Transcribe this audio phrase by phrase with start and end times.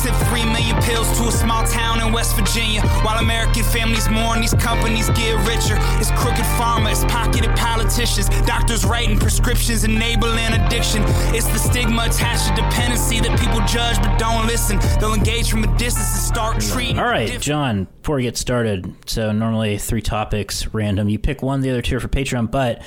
[0.00, 2.80] sip three million pills to a small town in West Virginia.
[3.04, 5.76] While American families mourn, these companies get richer.
[6.00, 11.02] It's crooked pharma, it's pocketed politicians, doctors writing prescriptions, enabling addiction.
[11.36, 14.78] It's the stigma attached to dependency that people judge but don't listen.
[14.98, 16.98] They'll engage from a distance and start treating.
[16.98, 17.44] All right, different.
[17.44, 21.10] John, before we get started, so normally three topics, random.
[21.10, 22.80] You pick one, the other two are for Patreon, but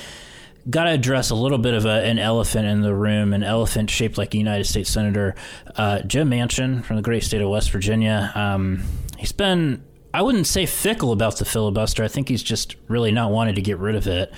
[0.70, 3.90] got to address a little bit of a, an elephant in the room, an elephant
[3.90, 5.34] shaped like a United States Senator.
[5.76, 8.32] Uh, Joe Manchin from the great state of West Virginia.
[8.34, 8.82] Um,
[9.18, 12.02] he's been, I wouldn't say fickle about the filibuster.
[12.02, 14.32] I think he's just really not wanted to get rid of it.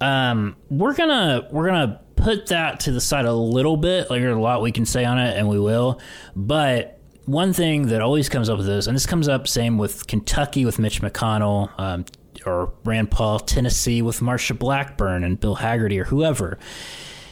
[0.00, 4.10] Um, we're gonna we're gonna put that to the side a little bit.
[4.10, 6.00] Like there's a lot we can say on it, and we will.
[6.34, 10.06] But one thing that always comes up with this, and this comes up same with
[10.06, 12.04] Kentucky with Mitch McConnell, um,
[12.46, 16.58] or Rand Paul, Tennessee with Marsha Blackburn and Bill Hagerty or whoever,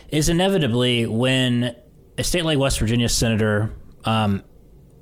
[0.09, 1.75] is inevitably when
[2.19, 3.73] a state like West Virginia senator
[4.05, 4.43] um,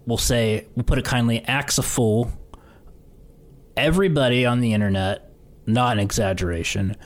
[0.06, 2.30] will say, we'll put it kindly, acts a fool.
[3.76, 5.32] Everybody on the internet,
[5.66, 6.96] not an exaggeration,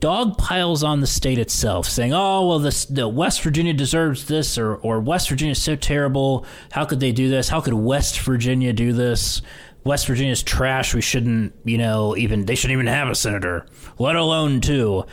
[0.00, 4.58] dog piles on the state itself, saying, "Oh, well, this the West Virginia deserves this,
[4.58, 6.46] or or West Virginia is so terrible.
[6.70, 7.48] How could they do this?
[7.48, 9.42] How could West Virginia do this?
[9.86, 10.94] West Virginia's trash.
[10.94, 13.66] We shouldn't, you know, even they shouldn't even have a senator,
[13.98, 15.04] let alone two.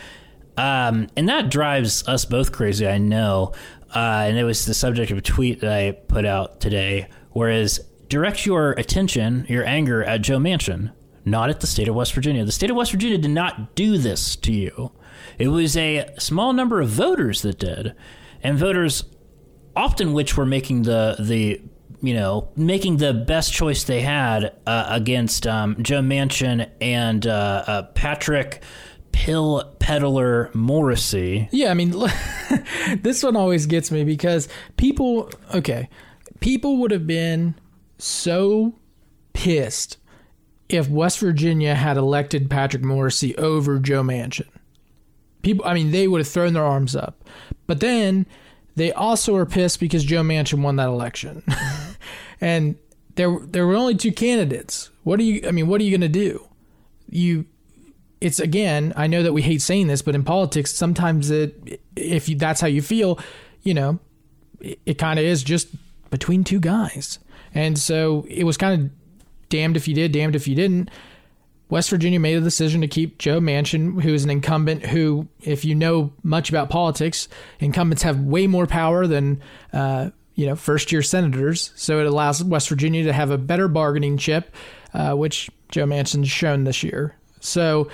[0.58, 2.88] Um, and that drives us both crazy.
[2.88, 3.54] I know.
[3.96, 7.08] Uh, and it was the subject of a tweet that I put out today.
[7.32, 10.92] Whereas direct your attention, your anger at Joe Manchin,
[11.24, 12.44] not at the state of West Virginia.
[12.44, 14.92] The state of West Virginia did not do this to you.
[15.38, 17.96] It was a small number of voters that did,
[18.42, 19.06] and voters
[19.76, 21.62] often which were making the the
[22.04, 27.64] you know making the best choice they had uh, against um, Joe Manchin and uh,
[27.66, 28.62] uh, Patrick
[29.14, 31.48] Pill Peddler Morrissey.
[31.52, 31.92] Yeah, I mean,
[33.02, 35.88] this one always gets me because people, okay,
[36.42, 37.56] people would have been
[37.98, 38.76] so
[39.32, 39.98] pissed
[40.68, 44.48] if West Virginia had elected Patrick Morrissey over Joe Manchin.
[45.42, 47.24] People, I mean, they would have thrown their arms up.
[47.68, 48.26] But then
[48.76, 51.44] they also are pissed because Joe Manchin won that election.
[52.42, 52.76] and
[53.16, 54.90] there there were only two candidates.
[55.04, 56.48] What are you I mean, what are you going to do?
[57.10, 57.46] You
[58.22, 62.30] it's again, I know that we hate saying this, but in politics sometimes it if
[62.30, 63.20] you, that's how you feel,
[63.62, 64.00] you know,
[64.60, 65.68] it, it kind of is just
[66.10, 67.20] between two guys.
[67.54, 68.92] And so it was kind of
[69.50, 70.90] damned if you did, damned if you didn't.
[71.74, 75.66] West Virginia made a decision to keep Joe Manchin, who is an incumbent who, if
[75.66, 77.28] you know much about politics,
[77.60, 79.42] incumbents have way more power than,
[79.74, 81.72] uh, you know, first year senators.
[81.76, 84.54] So it allows West Virginia to have a better bargaining chip,
[84.94, 87.18] uh, which Joe Manchin's shown this year.
[87.40, 87.90] So,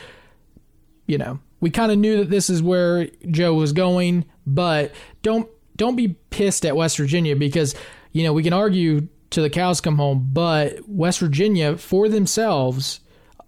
[1.05, 4.91] you know, we kind of knew that this is where Joe was going, but
[5.21, 7.75] don't don't be pissed at West Virginia because,
[8.11, 12.99] you know, we can argue to the cows come home, but West Virginia for themselves,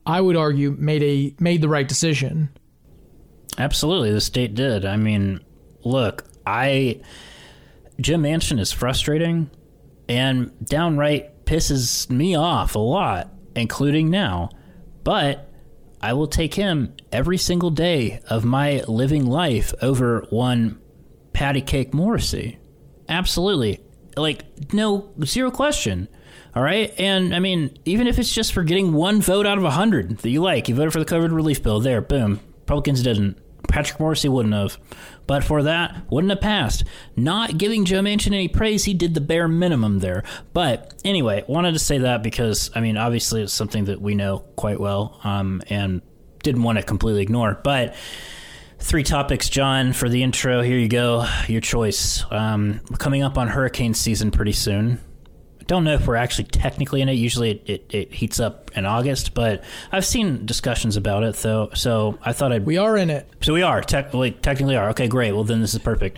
[0.05, 2.49] I would argue made a made the right decision.
[3.57, 4.85] Absolutely, the state did.
[4.85, 5.41] I mean,
[5.83, 7.01] look, I
[7.99, 9.49] Jim Manchin is frustrating
[10.09, 14.49] and downright pisses me off a lot, including now.
[15.03, 15.51] But
[16.01, 20.79] I will take him every single day of my living life over one
[21.33, 22.57] patty cake Morrissey.
[23.07, 23.79] Absolutely.
[24.17, 26.07] Like, no, zero question.
[26.55, 26.93] All right.
[26.99, 30.19] And I mean, even if it's just for getting one vote out of a 100
[30.19, 32.41] that you like, you voted for the COVID relief bill, there, boom.
[32.61, 33.37] Republicans didn't.
[33.67, 34.77] Patrick Morrissey wouldn't have.
[35.27, 36.83] But for that, wouldn't have passed.
[37.15, 40.23] Not giving Joe Manchin any praise, he did the bare minimum there.
[40.51, 44.39] But anyway, wanted to say that because, I mean, obviously it's something that we know
[44.57, 46.01] quite well um, and
[46.43, 47.59] didn't want to completely ignore.
[47.63, 47.95] But
[48.79, 50.61] three topics, John, for the intro.
[50.61, 51.25] Here you go.
[51.47, 52.25] Your choice.
[52.29, 54.99] Um, coming up on hurricane season pretty soon.
[55.71, 57.13] Don't know if we're actually technically in it.
[57.13, 61.69] Usually it, it, it heats up in August, but I've seen discussions about it, though.
[61.75, 63.25] So I thought I'd We are in it.
[63.39, 65.07] so we are technically technically are okay.
[65.07, 65.31] Great.
[65.31, 66.17] Well, then this is perfect.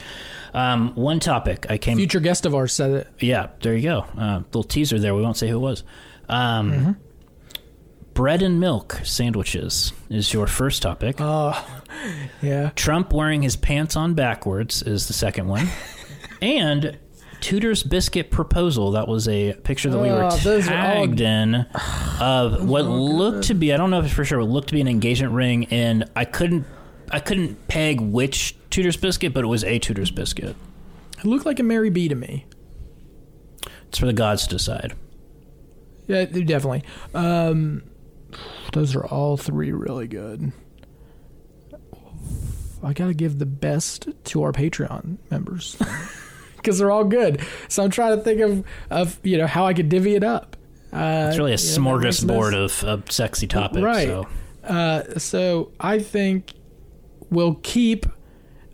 [0.56, 1.97] Um, one topic I came.
[1.97, 3.08] Future guest of ours said it.
[3.19, 4.06] Yeah, there you go.
[4.18, 5.13] Uh, little teaser there.
[5.13, 5.83] We won't say who it was.
[6.28, 6.98] Um,
[8.16, 11.19] Bread and milk sandwiches is your first topic.
[11.19, 12.72] Yeah.
[12.75, 15.68] Trump wearing his pants on backwards is the second one,
[16.42, 16.98] and
[17.44, 18.92] Tudor's biscuit proposal.
[18.92, 21.56] That was a picture that we were Oh, those are all- tagged in
[22.22, 23.74] of what looked to be.
[23.74, 24.40] I don't know if it's for sure.
[24.40, 26.66] What looked to be an engagement ring, and I couldn't.
[27.12, 30.56] I couldn't peg which Tudor's biscuit, but it was a Tudor's biscuit.
[31.19, 32.45] It looked like a Mary B to me.
[33.90, 34.94] It's for the gods to decide.
[36.07, 36.84] Yeah, definitely.
[37.13, 37.84] Um,
[38.72, 40.51] those are all three really good.
[42.84, 45.78] I gotta give the best to our Patreon members
[46.63, 47.42] because they're all good.
[47.68, 50.56] So I'm trying to think of of you know how I could divvy it up.
[50.92, 53.81] Uh, It's really a know, smorgasbord of, of sexy topics.
[53.83, 54.07] Right.
[54.07, 54.27] So.
[54.63, 56.54] Uh, so I think
[57.30, 58.06] we'll keep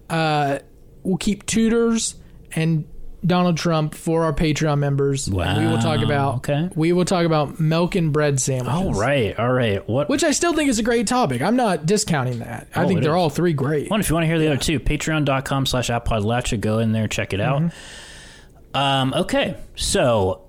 [0.09, 0.59] uh,
[1.03, 2.15] we'll keep Tudor's
[2.55, 2.87] and
[3.25, 5.27] Donald Trump for our Patreon members.
[5.27, 6.69] And we will talk about okay.
[6.75, 8.73] we will talk about milk and bread sandwiches.
[8.73, 9.87] All right, all right.
[9.89, 10.09] What?
[10.09, 11.41] Which I still think is a great topic.
[11.41, 12.67] I'm not discounting that.
[12.75, 13.15] I Oh, think they're is.
[13.17, 13.89] all three great.
[13.91, 16.59] One, if you want to hear the other two, patreon.com slash appodlachia.
[16.61, 17.71] Go in there, check it out.
[18.73, 20.45] Um, okay, so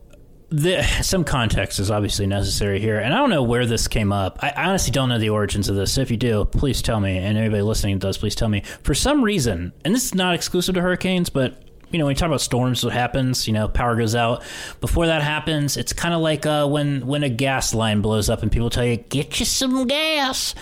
[0.51, 2.99] the, some context is obviously necessary here.
[2.99, 4.39] And I don't know where this came up.
[4.43, 5.93] I honestly don't know the origins of this.
[5.95, 7.19] So if you do, please tell me.
[7.19, 8.63] And anybody listening does, please tell me.
[8.83, 12.19] For some reason, and this is not exclusive to hurricanes, but you know, when you
[12.19, 13.47] talk about storms, what happens?
[13.47, 14.43] You know, power goes out.
[14.81, 18.43] Before that happens, it's kind of like uh, when when a gas line blows up
[18.43, 20.55] and people tell you, "Get you some gas."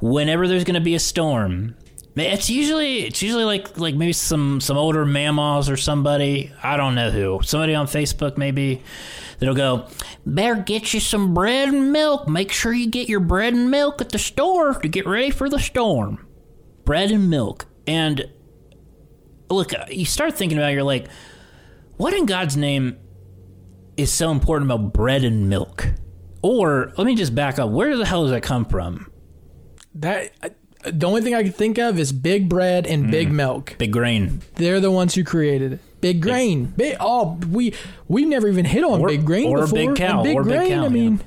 [0.00, 1.74] Whenever there's going to be a storm,
[2.16, 6.94] it's usually it's usually like like maybe some some older mammals or somebody I don't
[6.94, 8.82] know who somebody on Facebook maybe
[9.38, 9.88] that'll go
[10.24, 12.28] better get you some bread and milk.
[12.28, 15.48] Make sure you get your bread and milk at the store to get ready for
[15.48, 16.26] the storm.
[16.84, 18.30] Bread and milk and
[19.50, 21.06] look, you start thinking about it, you're like,
[21.96, 22.96] what in God's name
[23.96, 25.86] is so important about bread and milk?
[26.42, 27.70] Or let me just back up.
[27.70, 29.10] Where the hell does that come from?
[29.94, 30.32] That
[30.84, 33.76] the only thing I can think of is Big Bread and Big Milk.
[33.78, 34.42] Big grain.
[34.56, 35.80] They're the ones who created it.
[36.02, 36.66] Big Grain.
[36.66, 37.72] Big, oh, we
[38.08, 39.74] we never even hit on Or- Big Grain or before.
[39.74, 40.88] Big Cow, And Big or Big Cow, I yeah.
[40.90, 41.20] mean,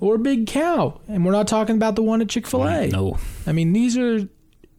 [0.00, 2.88] or Big Cow, and we're not talking about the one at Chick Fil A.
[2.88, 3.16] No.
[3.46, 4.28] I mean these are,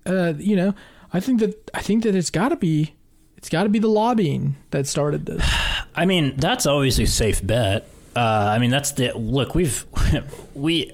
[0.06, 0.74] uh, you know,
[1.13, 2.94] I think that I think that it's got to be,
[3.38, 5.44] it's got to be the lobbying that started this.
[5.96, 7.88] I mean, that's always a safe bet.
[8.16, 9.56] Uh, I mean, that's the look.
[9.56, 9.86] We've
[10.54, 10.92] we.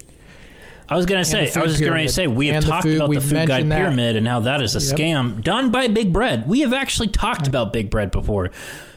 [0.90, 1.52] I was gonna say.
[1.54, 3.69] I was just gonna say we have And the talked food- about the food guide
[3.69, 3.75] that.
[3.78, 4.98] pyramid and how that is a Yep.
[4.98, 6.48] scam done by Big Bread.
[6.48, 8.52] We have actually talked about Big Bread before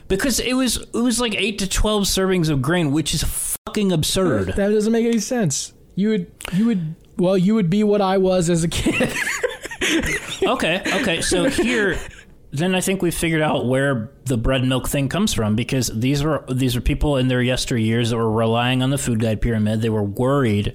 [0.07, 3.25] because it was it was like eight to twelve servings of grain, which is
[3.67, 4.49] fucking absurd.
[4.55, 5.73] that doesn't make any sense.
[5.97, 9.13] You would you would well you would be what I was as a kid.
[10.43, 11.21] okay, okay.
[11.21, 11.99] So here,
[12.51, 15.89] then I think we've figured out where the bread and milk thing comes from because
[15.89, 19.41] these were these are people in their yesteryears that were relying on the food guide
[19.41, 19.83] pyramid.
[19.83, 20.75] They were worried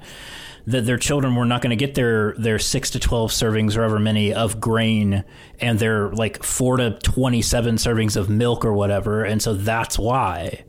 [0.68, 3.82] that their children were not going to get their their six to twelve servings or
[3.82, 5.24] however many of grain
[5.60, 10.00] and their like four to twenty seven servings of milk or whatever, and so that's
[10.00, 10.64] why.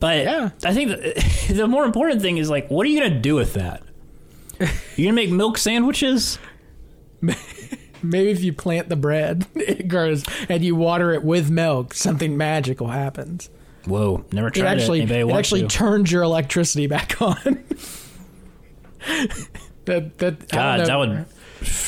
[0.00, 0.50] But Yeah.
[0.64, 3.34] I think the, the more important thing is like, what are you going to do
[3.34, 3.82] with that?
[4.96, 6.38] You're gonna make milk sandwiches?
[8.02, 12.36] Maybe if you plant the bread, it grows, and you water it with milk, something
[12.36, 13.48] magical happens.
[13.84, 14.80] Whoa, never It tried it.
[14.80, 15.68] actually Anybody it actually to?
[15.68, 17.64] turns your electricity back on.
[19.84, 21.26] that that God, that would.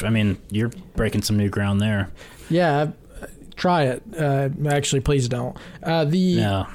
[0.04, 2.10] I mean, you're breaking some new ground there.
[2.48, 2.90] yeah.
[3.20, 3.26] uh,
[3.56, 4.02] Try it.
[4.18, 5.56] Uh, actually, please don't.
[5.82, 6.66] Uh, the No,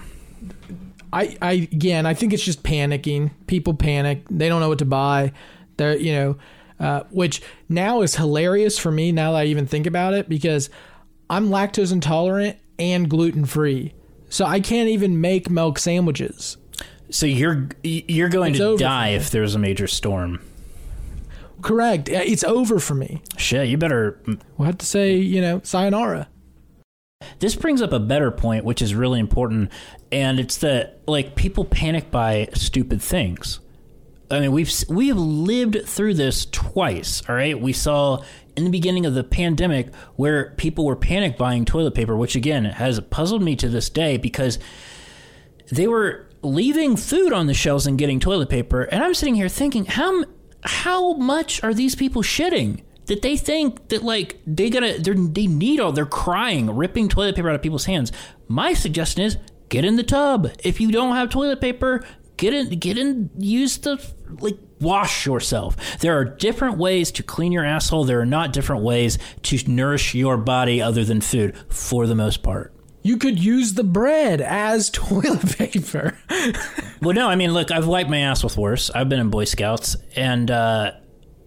[1.12, 3.32] I, I again, I think it's just panicking.
[3.48, 4.24] People panic.
[4.30, 5.34] They don't know what to buy.
[5.78, 6.38] They're, you know,
[6.80, 10.70] uh, which now is hilarious for me now that I even think about it because
[11.30, 13.94] I'm lactose intolerant and gluten free,
[14.30, 16.58] so I can't even make milk sandwiches.
[17.10, 20.40] so you're you're going It's to die if there's a major storm.
[21.62, 22.08] Correct.
[22.08, 23.22] It's over for me.
[23.38, 24.18] Shit, you better.
[24.58, 26.30] We'll have to say, you know, sayonara.
[27.40, 29.70] This brings up a better point, which is really important,
[30.10, 33.60] and it's that like people panic by stupid things.
[34.32, 37.24] I mean, we've we have lived through this twice.
[37.28, 38.24] All right, we saw
[38.56, 42.66] in the beginning of the pandemic where people were panic buying toilet paper, which again
[42.66, 44.60] has puzzled me to this day because
[45.72, 49.50] they were leaving food on the shelves and getting toilet paper, and I'm sitting here
[49.50, 50.26] thinking, how
[50.64, 55.80] how much are these people shitting that they think that like they gotta they need
[55.80, 58.12] all they're crying, ripping toilet paper out of people's hands.
[58.48, 59.38] My suggestion is
[59.70, 60.52] get in the tub.
[60.64, 62.04] If you don't have toilet paper,
[62.40, 64.04] get in get in use the
[64.40, 66.00] like wash yourself.
[66.00, 68.06] There are different ways to clean your asshole.
[68.06, 72.42] There are not different ways to nourish your body other than food for the most
[72.42, 72.74] part.
[73.02, 76.18] You could use the bread as toilet paper.
[77.02, 78.90] Well, no, I mean, look, I've wiped my ass with worse.
[78.90, 80.92] I've been in Boy Scouts, and uh,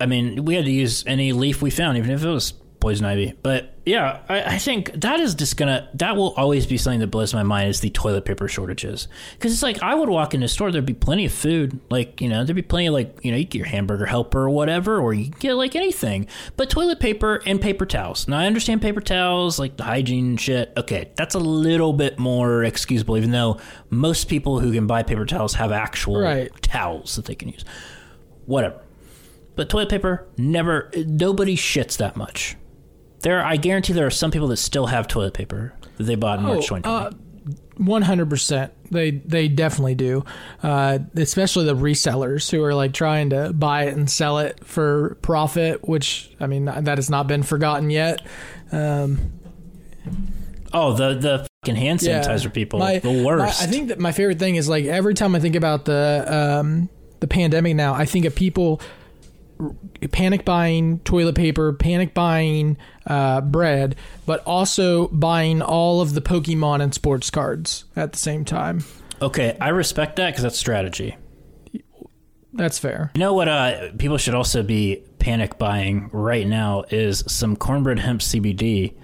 [0.00, 3.06] I mean, we had to use any leaf we found, even if it was poison
[3.06, 3.32] ivy.
[3.42, 7.06] But yeah, I, I think that is just gonna that will always be something that
[7.06, 9.08] blows my mind is the toilet paper shortages.
[9.32, 12.20] Because it's like I would walk into a store, there'd be plenty of food, like
[12.20, 14.50] you know, there'd be plenty of like you know, you get your hamburger helper or
[14.50, 18.28] whatever, or you can get like anything, but toilet paper and paper towels.
[18.28, 20.72] Now I understand paper towels, like the hygiene shit.
[20.76, 23.58] Okay, that's a little bit more excusable, even though
[23.90, 26.50] most people who can buy paper towels have actual Right.
[26.62, 27.64] towels that they can use.
[28.46, 28.80] Whatever.
[29.54, 32.56] But toilet paper never nobody shits that much.
[33.22, 36.38] There, I guarantee there are some people that still have toilet paper that they bought
[36.40, 36.84] in March 2020.
[36.84, 37.10] uh,
[37.78, 38.72] One hundred percent.
[38.90, 40.24] They they definitely do.
[40.62, 45.16] Uh, especially the resellers who are like trying to buy it and sell it for
[45.22, 45.88] profit.
[45.88, 48.20] Which I mean that has not been forgotten yet.
[48.72, 49.32] Um,
[50.72, 53.62] oh, the the fucking hand sanitizer people, My- the my- worst.
[53.62, 56.24] I think that my favorite thing is like every time I think about the
[56.60, 56.88] um,
[57.20, 58.80] the pandemic now, I think of people
[60.10, 62.76] panic buying toilet paper, panic buying
[63.06, 68.44] uh, bread, but also buying all of the Pokemon and sports cards at the same
[68.44, 68.84] time.
[69.20, 71.16] okay, I respect that because that's strategy.
[72.54, 73.10] That's fair.
[73.14, 73.48] You know what?
[73.48, 78.94] Uh, people should also be panic buying right now is some cornbread hemp CBD,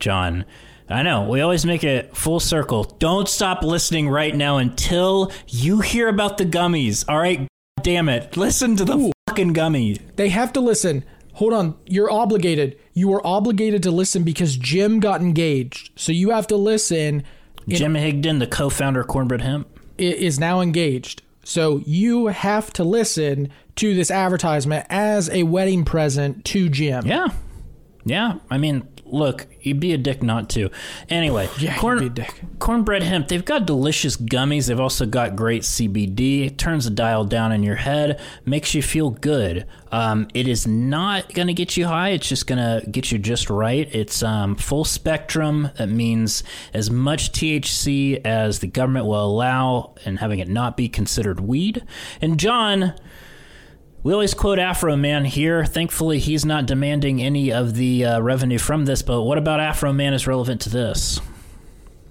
[0.00, 0.44] John.
[0.88, 2.82] I know we always make it full circle.
[2.98, 7.04] Don't stop listening right now until you hear about the gummies.
[7.08, 7.46] All right,
[7.82, 9.98] damn it, listen to the fucking gummy.
[10.16, 11.04] They have to listen.
[11.34, 12.78] Hold on, you're obligated.
[12.92, 15.90] You are obligated to listen because Jim got engaged.
[15.96, 17.24] So you have to listen.
[17.68, 19.68] Jim Higdon, the co-founder of Cornbread Hemp.
[19.96, 21.22] is now engaged.
[21.44, 27.06] So you have to listen to this advertisement as a wedding present to Jim.
[27.06, 27.28] Yeah,
[28.04, 28.38] yeah.
[28.50, 30.70] I mean, look, you'd be a dick not to.
[31.08, 32.40] Anyway, Yeah, corn- be a dick.
[32.58, 33.28] Cornbread hemp.
[33.28, 34.68] They've got delicious gummies.
[34.68, 36.46] They've also got great CBD.
[36.46, 39.66] It turns the dial down in your head, makes you feel good.
[39.92, 42.10] Um, it is not going to get you high.
[42.10, 43.92] It's just going to get you just right.
[43.94, 45.70] It's um, full spectrum.
[45.78, 50.88] That means as much THC as the government will allow, and having it not be
[50.88, 51.84] considered weed.
[52.20, 52.94] And John.
[54.02, 55.64] We always quote Afroman here.
[55.66, 59.02] Thankfully, he's not demanding any of the uh, revenue from this.
[59.02, 61.20] But what about Afroman is relevant to this?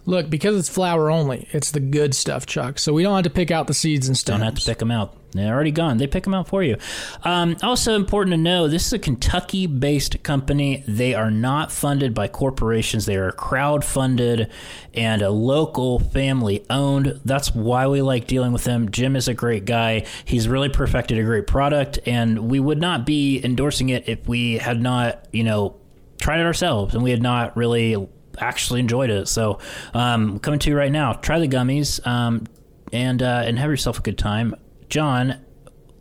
[0.06, 2.80] Look, because it's flour only, it's the good stuff, Chuck.
[2.80, 4.40] So we don't have to pick out the seeds and stems.
[4.40, 5.16] Don't have to pick them out.
[5.32, 5.98] They're already gone.
[5.98, 6.78] They pick them out for you.
[7.24, 10.84] Um, also important to know, this is a Kentucky-based company.
[10.88, 13.06] They are not funded by corporations.
[13.06, 14.52] They are crowd-funded
[14.94, 17.22] and a local family-owned.
[17.26, 18.90] That's why we like dealing with them.
[18.90, 20.06] Jim is a great guy.
[20.26, 24.58] He's really perfected a great product, and we would not be endorsing it if we
[24.58, 25.76] had not, you know,
[26.20, 27.96] tried it ourselves and we had not really
[28.40, 29.28] actually enjoyed it.
[29.28, 29.60] So,
[29.94, 32.46] um, coming to you right now, try the gummies um,
[32.92, 34.56] and uh, and have yourself a good time.
[34.90, 35.40] John,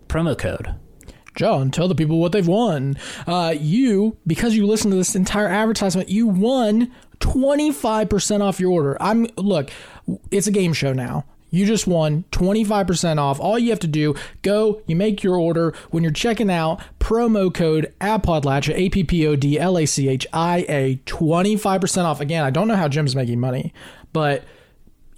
[0.09, 0.75] promo code.
[1.37, 2.97] John, tell the people what they've won.
[3.26, 8.97] Uh, you, because you listened to this entire advertisement, you won 25% off your order.
[9.00, 9.71] I'm look,
[10.33, 11.26] it's a game show now.
[11.50, 13.40] You just won 25% off.
[13.40, 15.75] All you have to do, go, you make your order.
[15.90, 20.09] When you're checking out, promo code APPODLACHIA, A P P O D L A C
[20.09, 22.21] H I A, 25% off.
[22.21, 23.73] Again, I don't know how Jim's making money,
[24.12, 24.45] but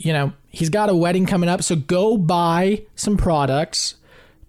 [0.00, 3.96] you know, he's got a wedding coming up, so go buy some products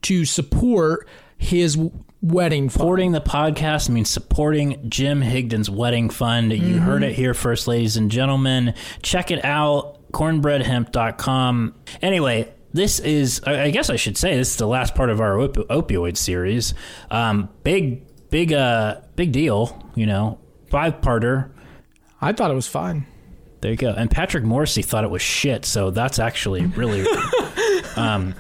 [0.03, 1.77] to support his
[2.21, 2.81] wedding fund.
[2.81, 6.53] Supporting the podcast means supporting Jim Higdon's wedding fund.
[6.53, 8.73] You heard it here first, ladies and gentlemen.
[9.01, 11.75] Check it out, cornbreadhemp.com.
[12.01, 15.19] Anyway, this is, I I guess I should say, this is the last part of
[15.19, 16.73] our op- opioid series.
[17.09, 20.39] Um, big, big, uh, big deal, you know,
[20.69, 21.51] five parter.
[22.21, 23.05] I thought it was fine.
[23.61, 23.93] There you go.
[23.95, 27.05] And Patrick Morrissey thought it was shit, so that's actually really.
[27.95, 28.33] um,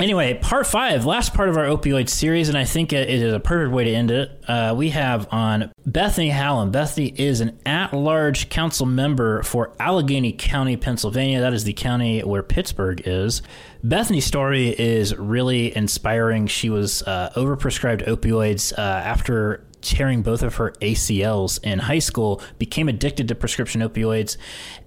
[0.00, 3.38] anyway, part five, last part of our opioid series, and I think it is a
[3.38, 4.42] perfect way to end it.
[4.48, 6.72] Uh, we have on Bethany Hallam.
[6.72, 11.40] Bethany is an at large council member for Allegheny County, Pennsylvania.
[11.40, 13.42] That is the county where Pittsburgh is.
[13.84, 16.48] Bethany's story is really inspiring.
[16.48, 22.40] She was uh, overprescribed opioids uh, after tearing both of her ACLs in high school,
[22.58, 24.36] became addicted to prescription opioids,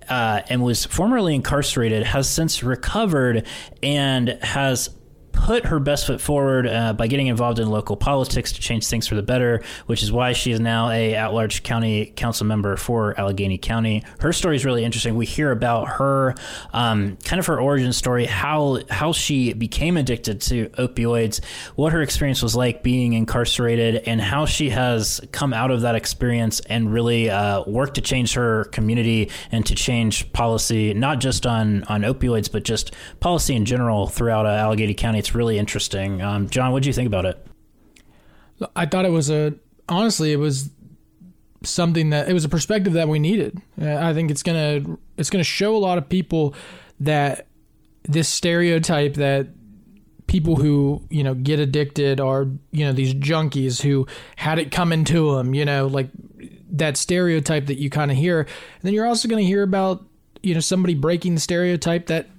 [0.10, 3.46] uh, and was formerly incarcerated, has since recovered,
[3.81, 4.89] and has
[5.39, 9.08] put her best foot forward uh, by getting involved in local politics to change things
[9.08, 13.17] for the better, which is why she is now a at-large county council member for
[13.19, 14.03] Allegheny County.
[14.19, 15.15] Her story is really interesting.
[15.15, 16.36] We hear about her,
[16.74, 21.43] um, kind of her origin story, how how she became addicted to opioids,
[21.75, 25.96] what her experience was like being incarcerated, and how she has come out of that
[25.96, 31.46] experience and really uh, worked to change her community and to change policy, not just
[31.46, 35.19] on on opioids, but just policy in general throughout uh, Allegheny County.
[35.29, 36.24] It's really interesting.
[36.24, 37.45] Um, John, what do you think about it?
[38.75, 39.53] I thought it was a
[39.88, 40.71] honestly, it was
[41.62, 43.62] something that it was a perspective that we needed.
[43.79, 46.55] Uh, I think it's gonna it's gonna show a lot of people
[47.01, 47.45] that
[48.05, 49.50] this stereotype that
[50.25, 55.03] people who you know get addicted are you know these junkies who had it coming
[55.03, 55.53] to them.
[55.53, 56.09] You know, like
[56.71, 58.39] that stereotype that you kind of hear.
[58.39, 58.50] And
[58.81, 60.03] then you're also going to hear about
[60.41, 62.29] you know somebody breaking the stereotype that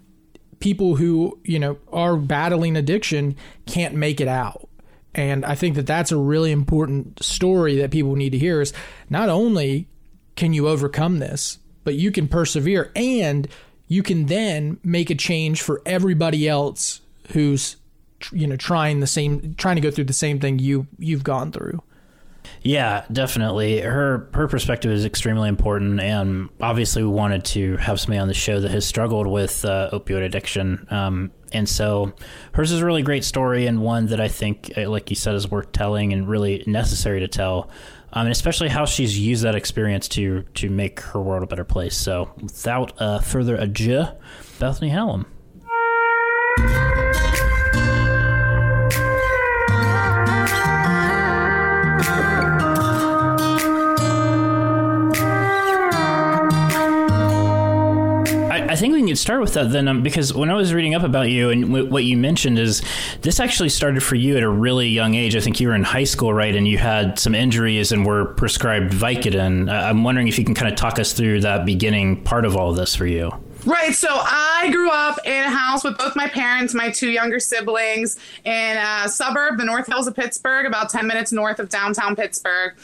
[0.60, 3.34] people who you know are battling addiction
[3.66, 4.68] can't make it out
[5.14, 8.72] And I think that that's a really important story that people need to hear is
[9.08, 9.88] not only
[10.36, 13.48] can you overcome this, but you can persevere and
[13.88, 17.00] you can then make a change for everybody else
[17.32, 17.76] who's
[18.32, 21.50] you know trying the same trying to go through the same thing you you've gone
[21.50, 21.82] through.
[22.62, 23.80] Yeah, definitely.
[23.80, 28.34] Her her perspective is extremely important, and obviously, we wanted to have somebody on the
[28.34, 30.86] show that has struggled with uh, opioid addiction.
[30.90, 32.12] Um, and so,
[32.52, 35.34] hers is a really great story, and one that I think, uh, like you said,
[35.34, 37.70] is worth telling and really necessary to tell.
[38.12, 41.64] Um, and especially how she's used that experience to to make her world a better
[41.64, 41.96] place.
[41.96, 44.06] So, without uh, further ado,
[44.58, 45.26] Bethany Hallam.
[58.80, 61.28] Think we can start with that then, um, because when I was reading up about
[61.28, 62.82] you and w- what you mentioned is
[63.20, 65.36] this actually started for you at a really young age.
[65.36, 66.54] I think you were in high school, right?
[66.54, 69.70] And you had some injuries and were prescribed Vicodin.
[69.70, 72.70] I'm wondering if you can kind of talk us through that beginning part of all
[72.70, 73.30] of this for you.
[73.66, 73.94] Right.
[73.94, 78.18] So I grew up in a house with both my parents, my two younger siblings,
[78.44, 82.74] in a suburb, the North Hills of Pittsburgh, about 10 minutes north of downtown Pittsburgh.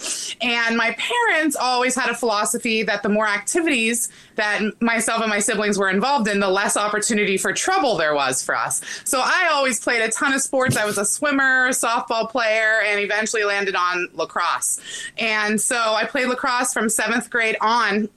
[0.42, 5.38] And my parents always had a philosophy that the more activities that myself and my
[5.38, 8.82] siblings were involved in, the less opportunity for trouble there was for us.
[9.04, 10.76] So I always played a ton of sports.
[10.76, 14.78] I was a swimmer, softball player, and eventually landed on lacrosse.
[15.16, 18.10] And so I played lacrosse from seventh grade on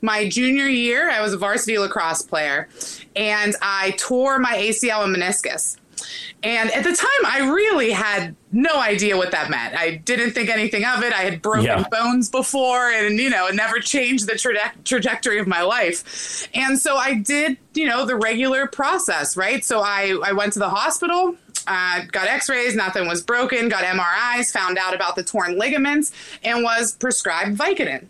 [0.00, 2.68] my junior year, I was a varsity lacrosse player,
[3.16, 5.76] and I tore my ACL and meniscus.
[6.42, 9.74] And at the time, I really had no idea what that meant.
[9.74, 11.12] I didn't think anything of it.
[11.12, 11.84] I had broken yeah.
[11.90, 16.48] bones before and, you know, it never changed the traje- trajectory of my life.
[16.54, 19.64] And so I did, you know, the regular process, right?
[19.64, 21.36] So I, I went to the hospital.
[21.66, 26.12] Uh, got x-rays nothing was broken got mris found out about the torn ligaments
[26.42, 28.06] and was prescribed vicodin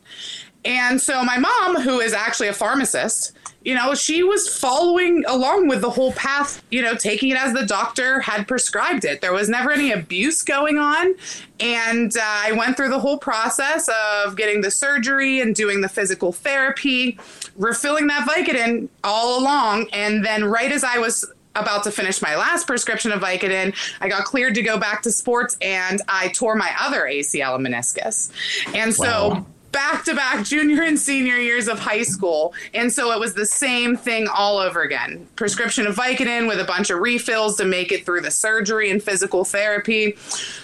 [0.65, 3.33] and so my mom, who is actually a pharmacist,
[3.65, 7.53] you know, she was following along with the whole path, you know, taking it as
[7.53, 9.21] the doctor had prescribed it.
[9.21, 11.15] There was never any abuse going on.
[11.59, 13.91] And uh, I went through the whole process
[14.25, 17.19] of getting the surgery and doing the physical therapy,
[17.57, 19.89] refilling that Vicodin all along.
[19.93, 23.75] And then, right as I was about to finish my last prescription of Vicodin.
[24.01, 27.67] I got cleared to go back to sports and I tore my other ACL and
[27.67, 28.31] meniscus.
[28.75, 32.55] And so wow back to back junior and senior years of high school.
[32.75, 35.29] And so it was the same thing all over again.
[35.37, 39.03] Prescription of Vicodin with a bunch of refills to make it through the surgery and
[39.03, 40.17] physical therapy.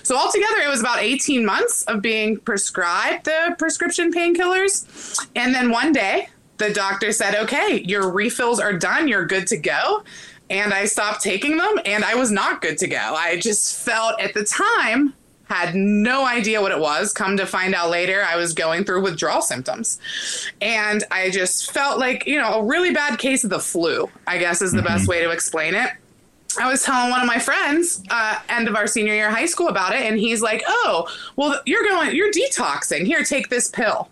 [0.02, 5.26] So altogether it was about 18 months of being prescribed the prescription painkillers.
[5.34, 9.08] And then one day the doctor said, "Okay, your refills are done.
[9.08, 10.04] You're good to go."
[10.50, 13.14] And I stopped taking them and I was not good to go.
[13.16, 15.14] I just felt at the time
[15.44, 17.12] had no idea what it was.
[17.12, 19.98] Come to find out later, I was going through withdrawal symptoms.
[20.60, 24.38] And I just felt like, you know, a really bad case of the flu, I
[24.38, 24.86] guess is the mm-hmm.
[24.86, 25.90] best way to explain it.
[26.58, 29.46] I was telling one of my friends, uh, end of our senior year of high
[29.46, 33.06] school, about it, and he's like, "Oh, well, you're going, you're detoxing.
[33.06, 34.08] Here, take this pill."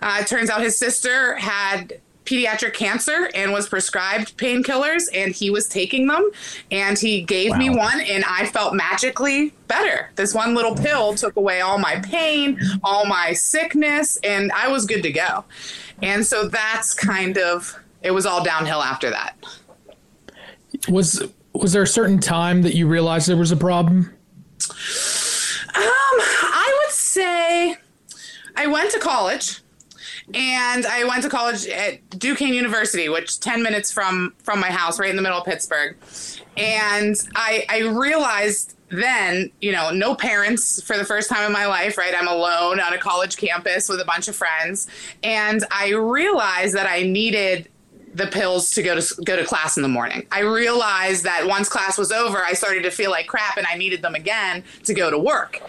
[0.00, 5.50] Uh, it turns out his sister had pediatric cancer and was prescribed painkillers and he
[5.50, 6.30] was taking them
[6.70, 7.58] and he gave wow.
[7.58, 10.10] me one and I felt magically better.
[10.14, 14.86] This one little pill took away all my pain, all my sickness and I was
[14.86, 15.44] good to go.
[16.00, 19.36] And so that's kind of it was all downhill after that.
[20.88, 24.12] Was was there a certain time that you realized there was a problem?
[25.74, 27.76] Um I would say
[28.54, 29.61] I went to college
[30.34, 34.98] and I went to college at Duquesne University, which ten minutes from from my house,
[34.98, 35.96] right in the middle of Pittsburgh.
[36.56, 41.64] And I I realized then, you know, no parents for the first time in my
[41.64, 42.14] life, right?
[42.14, 44.86] I'm alone on a college campus with a bunch of friends,
[45.22, 47.68] and I realized that I needed
[48.14, 50.26] the pills to go to go to class in the morning.
[50.30, 53.76] I realized that once class was over, I started to feel like crap and I
[53.76, 55.60] needed them again to go to work.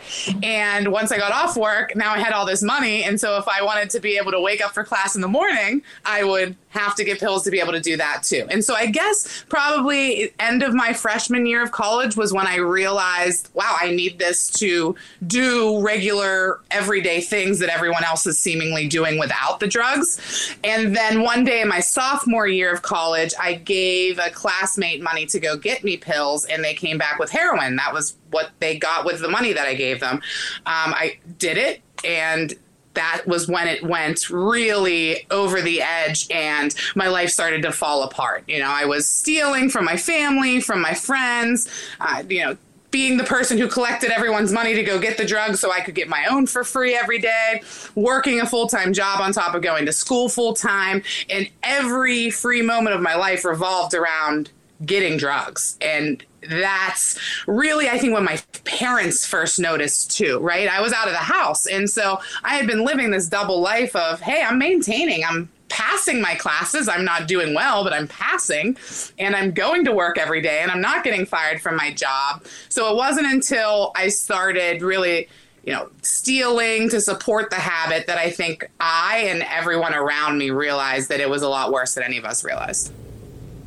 [0.43, 3.47] And once I got off work, now I had all this money and so if
[3.47, 6.56] I wanted to be able to wake up for class in the morning, I would
[6.73, 8.47] have to get pills to be able to do that too.
[8.49, 12.57] And so I guess probably end of my freshman year of college was when I
[12.57, 14.95] realized, wow, I need this to
[15.27, 20.57] do regular everyday things that everyone else is seemingly doing without the drugs.
[20.63, 25.27] And then one day in my sophomore year of college, I gave a classmate money
[25.27, 27.75] to go get me pills and they came back with heroin.
[27.75, 30.15] That was what they got with the money that I gave them.
[30.15, 32.55] Um, I did it and
[32.93, 38.03] that was when it went really over the edge and my life started to fall
[38.03, 38.43] apart.
[38.47, 41.67] You know, I was stealing from my family, from my friends,
[41.99, 42.58] uh, you know,
[42.93, 45.95] being the person who collected everyone's money to go get the drugs so I could
[45.95, 47.63] get my own for free every day,
[47.95, 51.01] working a full time job on top of going to school full time.
[51.27, 54.51] And every free moment of my life revolved around
[54.86, 55.75] getting drugs.
[55.82, 60.67] And that's really, I think, when my parents first noticed too, right?
[60.67, 61.65] I was out of the house.
[61.65, 66.21] And so I had been living this double life of, hey, I'm maintaining, I'm passing
[66.21, 66.88] my classes.
[66.88, 68.77] I'm not doing well, but I'm passing
[69.17, 72.45] and I'm going to work every day and I'm not getting fired from my job.
[72.69, 75.27] So it wasn't until I started really,
[75.65, 80.51] you know, stealing to support the habit that I think I and everyone around me
[80.51, 82.93] realized that it was a lot worse than any of us realized.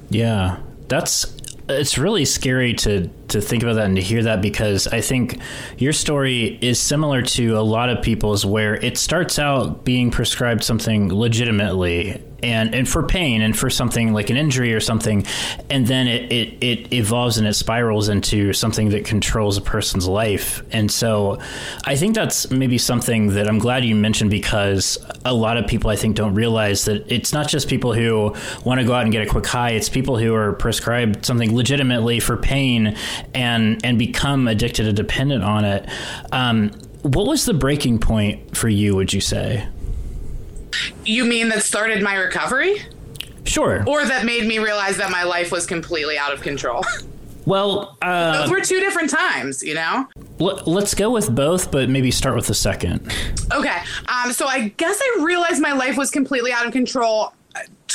[0.08, 0.60] Yeah.
[0.86, 1.24] That's
[1.68, 5.38] it's really scary to to think about that and to hear that because I think
[5.78, 10.64] your story is similar to a lot of people's where it starts out being prescribed
[10.64, 15.24] something legitimately and, and for pain and for something like an injury or something
[15.70, 20.06] and then it, it, it evolves and it spirals into something that controls a person's
[20.06, 20.62] life.
[20.70, 21.38] And so
[21.84, 25.90] i think that's maybe something that i'm glad you mentioned because a lot of people
[25.90, 28.34] i think don't realize that it's not just people who
[28.64, 29.70] want to go out and get a quick high.
[29.70, 32.96] It's people who are prescribed something legitimately for pain
[33.34, 35.88] and and become addicted and dependent on it
[36.32, 36.70] um,
[37.02, 39.66] what was the breaking point for you would you say
[41.04, 42.82] you mean that started my recovery?
[43.44, 43.84] Sure.
[43.86, 46.84] Or that made me realize that my life was completely out of control?
[47.46, 50.08] Well, uh, those were two different times, you know.
[50.40, 53.14] Let's go with both, but maybe start with the second.
[53.52, 53.78] Okay.
[54.08, 57.32] Um, so I guess I realized my life was completely out of control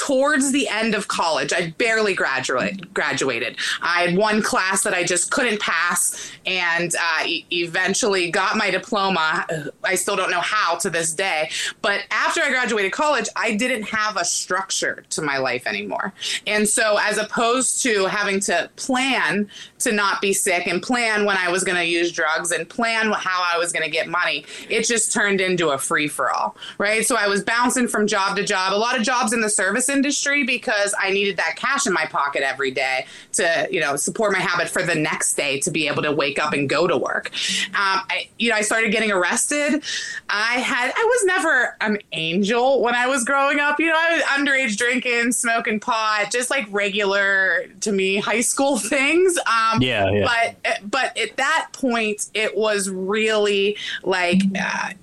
[0.02, 1.54] towards the end of college.
[1.54, 3.56] I barely graduate, graduated.
[3.84, 8.72] I had one class that I just couldn't pass and uh, e- eventually got my
[8.72, 9.46] diploma.
[9.84, 11.52] I still don't know how to this day.
[11.84, 16.14] But after I graduated college, I didn't have a structure to my life anymore.
[16.48, 21.38] And so, as opposed to having to plan to not be sick and plan when
[21.38, 24.46] I was going to use drugs and plan how I was going to get money,
[24.68, 27.06] it just turned into a free for all, right?
[27.06, 29.91] So, I was bouncing from job to job, a lot of jobs in the service
[29.92, 34.32] industry because I needed that cash in my pocket every day to, you know, support
[34.32, 36.98] my habit for the next day to be able to wake up and go to
[36.98, 37.32] work.
[37.68, 39.84] Um, I, you know, I started getting arrested.
[40.30, 43.80] I had, I was never an angel when I was growing up.
[43.80, 48.78] You know, I was underage drinking, smoking pot, just like regular to me high school
[48.78, 49.38] things.
[49.40, 50.54] Um, yeah, yeah.
[50.64, 54.94] But, but at that point, it was really like, uh,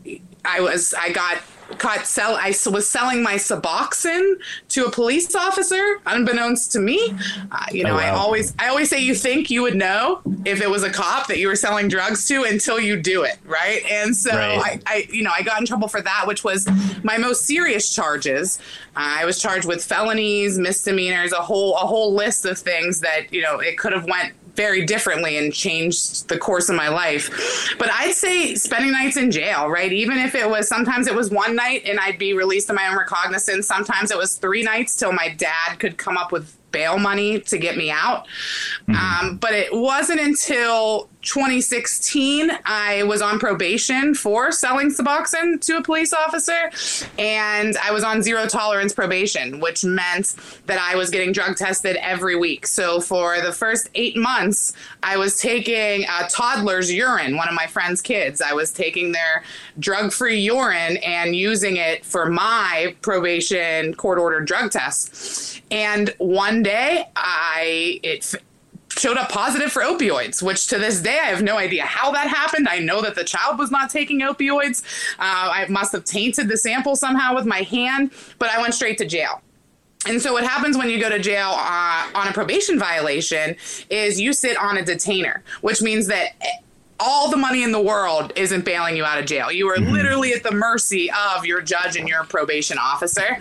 [0.44, 1.38] I was, I got
[1.76, 4.36] caught sell I was selling my Suboxone
[4.70, 7.14] to a police officer unbeknownst to me.
[7.52, 8.00] Uh, you know, oh, wow.
[8.00, 11.26] I always I always say you think you would know if it was a cop
[11.28, 13.82] that you were selling drugs to until you do it, right?
[13.90, 14.82] And so right.
[14.86, 16.66] I, I, you know, I got in trouble for that, which was
[17.02, 18.58] my most serious charges.
[18.96, 23.32] Uh, I was charged with felonies, misdemeanors, a whole a whole list of things that,
[23.32, 27.30] you know, it could have went very differently and changed the course of my life.
[27.78, 29.92] But I'd say spending nights in jail, right?
[29.92, 32.88] Even if it was sometimes it was one night and I'd be released on my
[32.88, 33.68] own recognizance.
[33.68, 37.56] Sometimes it was three nights till my dad could come up with bail money to
[37.56, 38.26] get me out.
[38.88, 38.96] Mm-hmm.
[39.28, 45.82] Um, but it wasn't until 2016 I was on probation for selling Suboxone to a
[45.82, 46.70] police officer,
[47.18, 51.96] and I was on zero tolerance probation, which meant that I was getting drug tested
[51.96, 52.66] every week.
[52.66, 57.66] So for the first eight months, I was taking a toddler's urine, one of my
[57.66, 58.40] friend's kids.
[58.40, 59.42] I was taking their
[59.78, 65.60] drug free urine and using it for my probation court ordered drug tests.
[65.70, 68.34] And one day, I it
[68.98, 72.28] showed up positive for opioids, which to this day I have no idea how that
[72.28, 72.68] happened.
[72.68, 74.82] I know that the child was not taking opioids.
[75.18, 78.98] Uh, I must have tainted the sample somehow with my hand, but I went straight
[78.98, 79.42] to jail.
[80.06, 83.56] And so, what happens when you go to jail uh, on a probation violation
[83.90, 86.30] is you sit on a detainer, which means that
[87.00, 89.52] all the money in the world isn't bailing you out of jail.
[89.52, 89.92] You are mm-hmm.
[89.92, 93.38] literally at the mercy of your judge and your probation officer.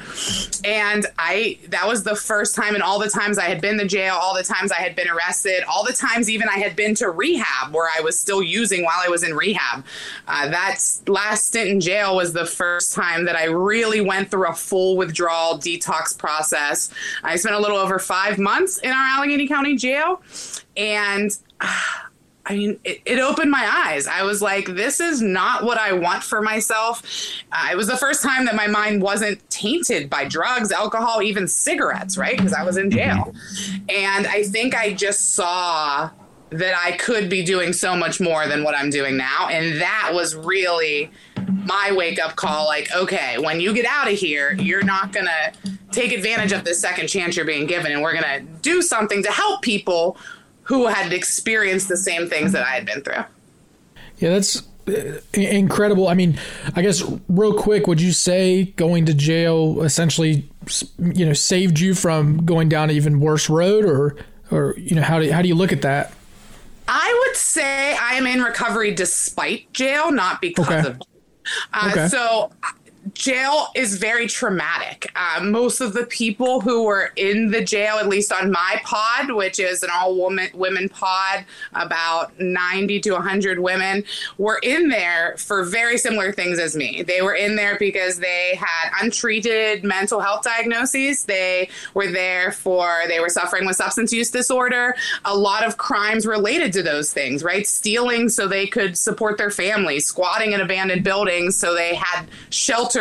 [0.63, 3.85] And I that was the first time and all the times I had been to
[3.85, 6.93] jail, all the times I had been arrested, all the times even I had been
[6.95, 9.83] to rehab where I was still using while I was in rehab.
[10.27, 14.47] Uh, that last stint in jail was the first time that I really went through
[14.47, 16.89] a full withdrawal detox process.
[17.23, 20.21] I spent a little over five months in our Allegheny County jail.
[20.75, 21.83] And uh,
[22.49, 24.07] I mean, it, it, opened my eyes.
[24.07, 27.03] I was like, this is not what I want for myself.
[27.51, 31.49] Uh, it was the first time that my mind wasn't tainted by drugs, alcohol, even
[31.49, 32.37] cigarettes, right?
[32.37, 33.33] Because I was in jail.
[33.89, 36.09] And I think I just saw
[36.51, 39.49] that I could be doing so much more than what I'm doing now.
[39.49, 41.11] And that was really
[41.65, 45.25] my wake up call like, okay, when you get out of here, you're not going
[45.25, 47.91] to take advantage of this second chance you're being given.
[47.91, 50.17] And we're going to do something to help people
[50.67, 53.23] who had experienced the same things that I had been through.
[54.17, 56.07] Yeah, that's uh, incredible.
[56.07, 56.37] I mean,
[56.75, 60.49] I guess real quick, would you say going to jail essentially,
[60.97, 64.15] you know, saved you from going down an even worse road, or,
[64.51, 66.13] or you know, how do how do you look at that?
[66.87, 70.87] I would say I am in recovery despite jail, not because Okay.
[70.89, 71.01] of.
[71.73, 72.07] Uh, Okay.
[72.09, 72.51] So
[73.17, 75.11] jail is very traumatic.
[75.15, 79.31] Uh, most of the people who were in the jail, at least on my pod,
[79.31, 84.03] which is an all woman women pod, about 90 to 100 women,
[84.37, 87.03] were in there for very similar things as me.
[87.03, 91.25] They were in there because they had untreated mental health diagnoses.
[91.25, 96.25] They were there for, they were suffering with substance use disorder, a lot of crimes
[96.25, 97.65] related to those things, right?
[97.65, 102.27] Stealing so they could support their families, squatting in abandoned buildings so they had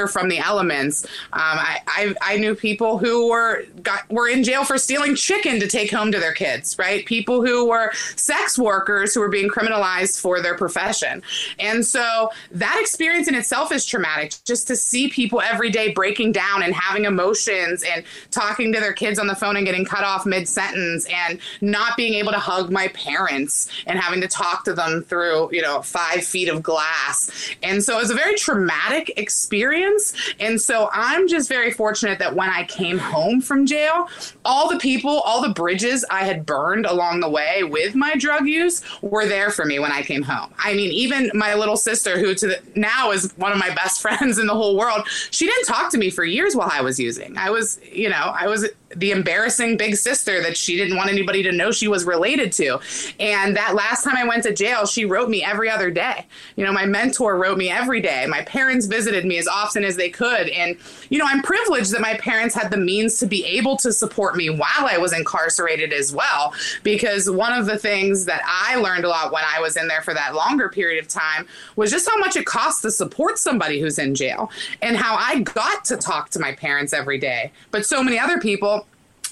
[0.07, 1.05] from the elements.
[1.33, 5.61] Um, I, I, I knew people who were got were in jail for stealing chicken
[5.61, 7.05] to take home to their kids, right?
[7.07, 11.23] People who were sex workers who were being criminalized for their profession.
[11.59, 14.35] And so that experience in itself is traumatic.
[14.45, 18.93] Just to see people every day breaking down and having emotions and talking to their
[18.93, 22.39] kids on the phone and getting cut off mid sentence and not being able to
[22.39, 26.63] hug my parents and having to talk to them through, you know, five feet of
[26.63, 27.31] glass.
[27.63, 29.96] And so it was a very traumatic experience.
[30.39, 34.09] And so I'm just very fortunate that when I came home from jail,
[34.45, 38.47] all the people, all the bridges I had burned along the way with my drug
[38.47, 40.53] use were there for me when I came home.
[40.59, 44.01] I mean, even my little sister, who to the, now is one of my best
[44.07, 46.99] friends in the whole world, she didn't talk to me for years while I was
[46.99, 47.37] using.
[47.37, 51.43] I was, you know, I was the embarrassing big sister that she didn't want anybody
[51.43, 52.79] to know she was related to.
[53.19, 56.27] And that last time I went to jail, she wrote me every other day.
[56.55, 58.27] You know, my mentor wrote me every day.
[58.27, 60.49] My parents visited me as often as they could.
[60.51, 60.77] And,
[61.11, 64.37] you know, I'm privileged that my parents had the means to be able to support
[64.37, 66.55] me while I was incarcerated as well.
[66.83, 70.03] Because one of the things that I learned a lot when I was in there
[70.03, 73.81] for that longer period of time was just how much it costs to support somebody
[73.81, 77.51] who's in jail and how I got to talk to my parents every day.
[77.71, 78.86] But so many other people,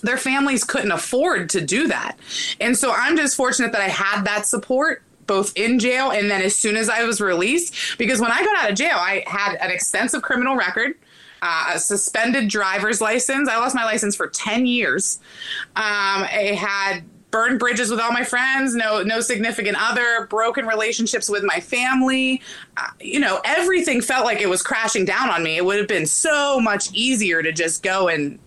[0.05, 2.19] their families couldn't afford to do that.
[2.61, 6.43] And so I'm just fortunate that I had that support both in jail and then
[6.43, 7.99] as soon as I was released.
[7.99, 10.95] Because when I got out of jail, I had an extensive criminal record.
[11.43, 13.51] Uh, a suspended driver's license.
[13.51, 15.19] I lost my license for 10 years.
[15.77, 21.29] Um, I had burned bridges with all my friends, no no significant other, broken relationships
[21.29, 22.41] with my family.
[22.77, 25.57] Uh, you know, everything felt like it was crashing down on me.
[25.57, 28.39] It would have been so much easier to just go and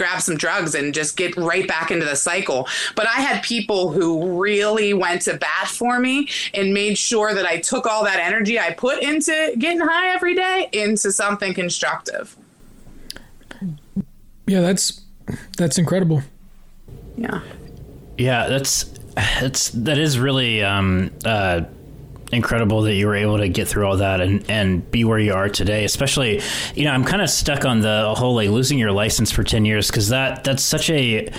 [0.00, 2.66] grab some drugs and just get right back into the cycle.
[2.96, 7.44] But I had people who really went to bat for me and made sure that
[7.44, 12.34] I took all that energy I put into getting high every day into something constructive.
[14.46, 15.02] Yeah, that's
[15.58, 16.22] that's incredible.
[17.18, 17.42] Yeah.
[18.16, 18.84] Yeah, that's
[19.14, 21.64] that's that is really um, uh,
[22.32, 25.34] incredible that you were able to get through all that and and be where you
[25.34, 25.84] are today.
[25.84, 26.40] Especially,
[26.74, 29.64] you know, I'm kind of stuck on the whole like losing your license for ten
[29.64, 31.30] years because that that's such a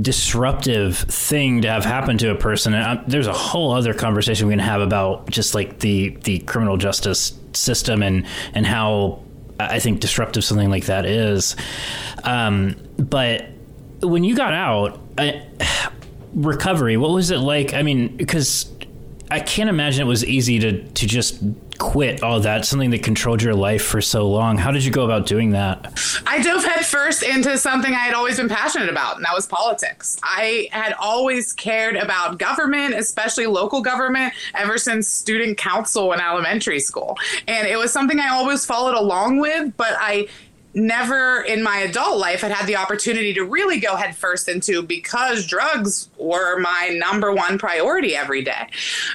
[0.00, 2.74] disruptive thing to have happen to a person.
[2.74, 6.40] And I, there's a whole other conversation we can have about just like the the
[6.40, 9.22] criminal justice system and and how
[9.58, 11.56] I think disruptive something like that is.
[12.24, 13.46] Um, but
[14.00, 15.42] when you got out, I,
[16.34, 17.72] recovery, what was it like?
[17.72, 18.64] I mean, because
[19.30, 21.42] I can't imagine it was easy to to just
[21.78, 24.56] quit oh, all that, something that controlled your life for so long.
[24.58, 25.98] How did you go about doing that?
[26.26, 30.16] I dove headfirst into something I had always been passionate about, and that was politics.
[30.22, 36.80] I had always cared about government, especially local government, ever since student council in elementary
[36.80, 37.16] school.
[37.46, 40.28] And it was something I always followed along with, but I
[40.76, 45.46] never in my adult life had had the opportunity to really go headfirst into because
[45.46, 48.68] drugs were my number one priority every day.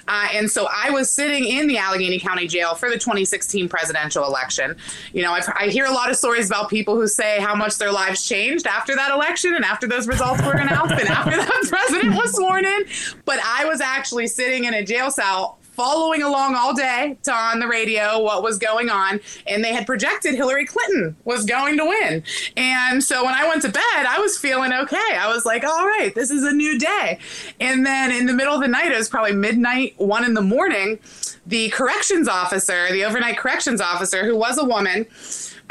[0.08, 4.26] Uh, and so I was sitting in the Allegheny County Jail for the 2016 presidential
[4.26, 4.76] election.
[5.13, 7.78] You know, I've, I hear a lot of stories about people who say how much
[7.78, 11.63] their lives changed after that election and after those results were announced and after that
[11.69, 12.86] president was sworn in.
[13.24, 17.60] But I was actually sitting in a jail cell following along all day to on
[17.60, 21.86] the radio what was going on and they had projected Hillary Clinton was going to
[21.86, 22.23] win.
[22.57, 25.15] And so when I went to bed, I was feeling okay.
[25.17, 27.19] I was like, all right, this is a new day.
[27.60, 30.41] And then in the middle of the night, it was probably midnight, one in the
[30.41, 30.99] morning,
[31.45, 35.05] the corrections officer, the overnight corrections officer, who was a woman,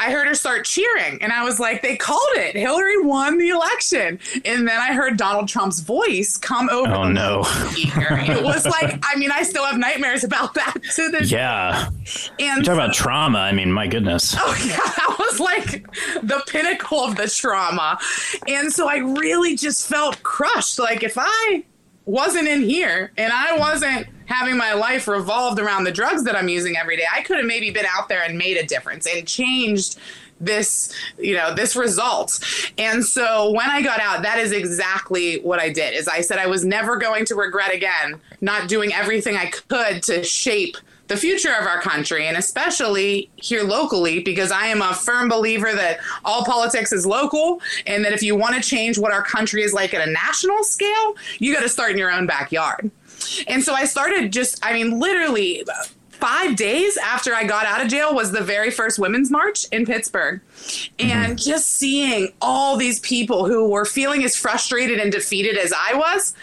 [0.00, 2.56] I heard her start cheering, and I was like, they called it.
[2.56, 4.18] Hillary won the election.
[4.46, 6.90] And then I heard Donald Trump's voice come over.
[6.90, 7.42] Oh, no.
[7.44, 11.90] it was like, I mean, I still have nightmares about that to this Yeah.
[12.38, 13.40] And Talk about trauma.
[13.40, 14.34] I mean, my goodness.
[14.38, 15.86] Oh yeah, that was like
[16.22, 17.98] the pinnacle of the trauma.
[18.48, 20.78] And so I really just felt crushed.
[20.78, 21.64] Like if I
[22.06, 26.48] wasn't in here and I wasn't having my life revolved around the drugs that I'm
[26.48, 29.26] using every day, I could have maybe been out there and made a difference and
[29.26, 29.98] changed
[30.42, 32.40] this you know this result
[32.78, 36.38] and so when i got out that is exactly what i did is i said
[36.38, 40.78] i was never going to regret again not doing everything i could to shape
[41.10, 45.74] the future of our country and especially here locally because I am a firm believer
[45.74, 49.64] that all politics is local and that if you want to change what our country
[49.64, 52.92] is like at a national scale, you got to start in your own backyard.
[53.46, 55.64] And so I started just, I mean, literally
[56.10, 59.86] five days after I got out of jail was the very first women's march in
[59.86, 60.40] Pittsburgh.
[60.98, 61.50] And mm-hmm.
[61.50, 66.34] just seeing all these people who were feeling as frustrated and defeated as I was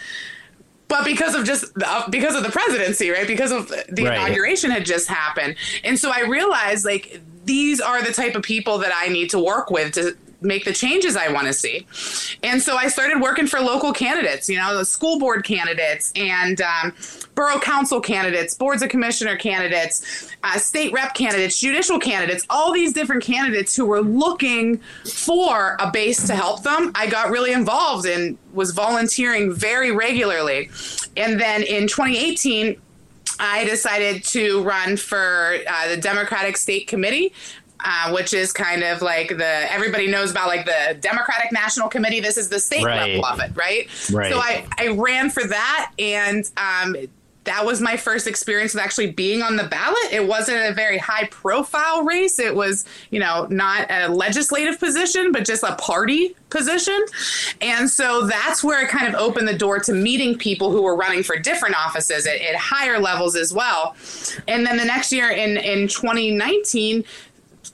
[0.88, 3.26] but because of just uh, because of the presidency, right?
[3.26, 4.14] Because of the right.
[4.14, 8.78] inauguration had just happened, and so I realized like these are the type of people
[8.78, 11.86] that I need to work with to make the changes I want to see.
[12.42, 16.60] And so I started working for local candidates, you know, the school board candidates and
[16.60, 16.94] um,
[17.34, 22.92] borough council candidates, boards of commissioner candidates, uh, state rep candidates, judicial candidates, all these
[22.92, 26.92] different candidates who were looking for a base to help them.
[26.94, 30.70] I got really involved and was volunteering very regularly.
[31.16, 32.80] And then in 2018,
[33.40, 37.32] I decided to run for uh, the Democratic State Committee,
[37.84, 42.20] uh, which is kind of like the everybody knows about like the Democratic National Committee.
[42.20, 43.14] This is the state right.
[43.14, 43.88] level of it, right?
[44.12, 44.32] Right.
[44.32, 46.96] So I I ran for that, and um,
[47.48, 50.12] that was my first experience with actually being on the ballot.
[50.12, 52.38] It wasn't a very high profile race.
[52.38, 57.02] It was, you know, not a legislative position, but just a party position.
[57.62, 60.94] And so that's where it kind of opened the door to meeting people who were
[60.94, 63.96] running for different offices at, at higher levels as well.
[64.46, 67.02] And then the next year in, in 2019,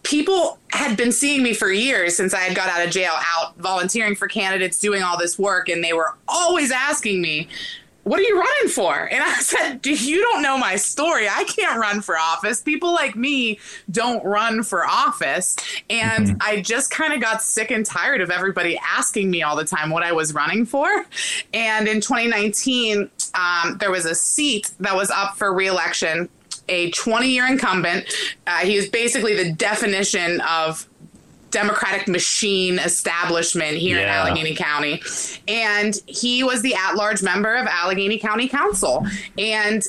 [0.05, 3.57] people had been seeing me for years since I had got out of jail, out
[3.59, 7.49] volunteering for candidates, doing all this work, and they were always asking me,
[8.05, 9.09] what are you running for?
[9.11, 11.27] And I said, You don't know my story.
[11.29, 12.63] I can't run for office.
[12.63, 13.59] People like me
[13.91, 15.57] don't run for office.
[15.91, 16.37] And mm-hmm.
[16.41, 19.91] I just kind of got sick and tired of everybody asking me all the time
[19.91, 21.07] what I was running for.
[21.53, 26.29] And in 2019, um, there was a seat that was up for reelection
[26.69, 28.13] a 20 year incumbent.
[28.47, 30.89] Uh, he is basically the definition of
[31.51, 34.03] Democratic machine establishment here yeah.
[34.03, 35.01] in Allegheny County.
[35.47, 39.07] And he was the at large member of Allegheny County Council.
[39.39, 39.83] And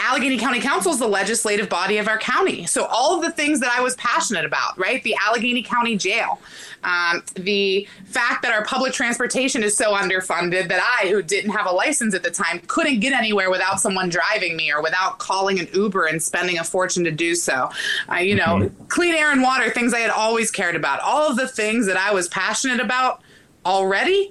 [0.00, 2.66] Allegheny County Council is the legislative body of our county.
[2.66, 5.02] So all of the things that I was passionate about, right?
[5.02, 6.40] The Allegheny County Jail,
[6.82, 11.66] um, the fact that our public transportation is so underfunded that I, who didn't have
[11.66, 15.60] a license at the time, couldn't get anywhere without someone driving me or without calling
[15.60, 17.70] an Uber and spending a fortune to do so.
[18.10, 18.84] Uh, you know, mm-hmm.
[18.86, 21.00] clean air and water, things I had always cared about.
[21.00, 23.22] All of the things that I was passionate about
[23.64, 24.30] already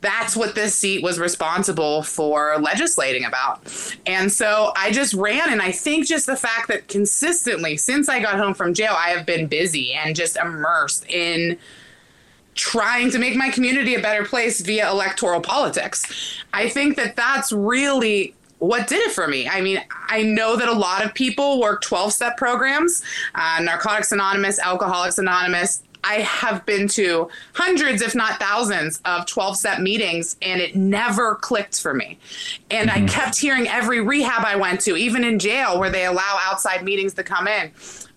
[0.00, 3.60] that's what this seat was responsible for legislating about.
[4.06, 5.52] And so I just ran.
[5.52, 9.10] And I think just the fact that consistently, since I got home from jail, I
[9.10, 11.58] have been busy and just immersed in
[12.54, 16.06] trying to make my community a better place via electoral politics.
[16.52, 19.48] I think that that's really what did it for me?
[19.48, 23.02] I mean, I know that a lot of people work 12 step programs,
[23.34, 29.56] uh, Narcotics Anonymous, Alcoholics Anonymous, I have been to hundreds, if not thousands, of 12
[29.56, 32.18] step meetings, and it never clicked for me.
[32.70, 33.04] And mm-hmm.
[33.04, 36.82] I kept hearing every rehab I went to, even in jail where they allow outside
[36.84, 37.72] meetings to come in.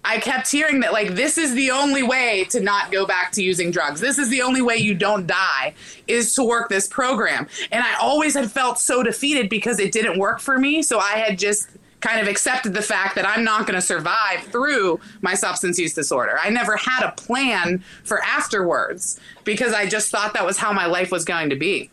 [0.06, 3.44] I kept hearing that, like, this is the only way to not go back to
[3.44, 4.02] using drugs.
[4.02, 5.74] This is the only way you don't die
[6.08, 7.48] is to work this program.
[7.72, 10.84] And I always had felt so defeated because it didn't work for me.
[10.84, 11.70] So I had just
[12.04, 15.94] kind of accepted the fact that I'm not going to survive through my substance use
[15.94, 16.38] disorder.
[16.42, 20.86] I never had a plan for afterwards because I just thought that was how my
[20.86, 21.90] life was going to be.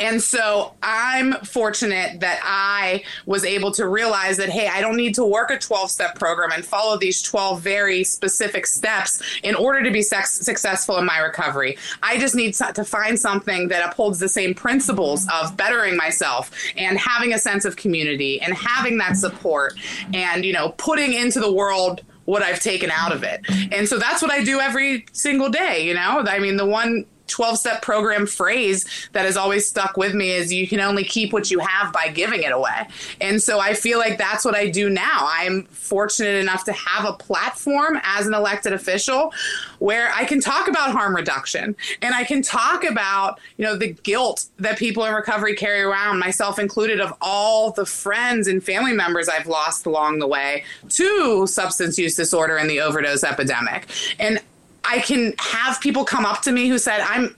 [0.00, 5.14] And so I'm fortunate that I was able to realize that, hey, I don't need
[5.16, 9.82] to work a 12 step program and follow these 12 very specific steps in order
[9.82, 11.76] to be sex- successful in my recovery.
[12.02, 16.98] I just need to find something that upholds the same principles of bettering myself and
[16.98, 19.74] having a sense of community and having that support
[20.14, 23.40] and, you know, putting into the world what I've taken out of it.
[23.72, 26.22] And so that's what I do every single day, you know?
[26.28, 30.52] I mean, the one 12 step program phrase that has always stuck with me is
[30.52, 32.88] you can only keep what you have by giving it away.
[33.20, 35.20] And so I feel like that's what I do now.
[35.22, 39.32] I'm fortunate enough to have a platform as an elected official
[39.78, 43.92] where I can talk about harm reduction and I can talk about, you know, the
[44.02, 48.92] guilt that people in recovery carry around, myself included, of all the friends and family
[48.92, 53.88] members I've lost along the way to substance use disorder and the overdose epidemic.
[54.18, 54.40] And
[54.88, 57.36] I can have people come up to me who said, I'm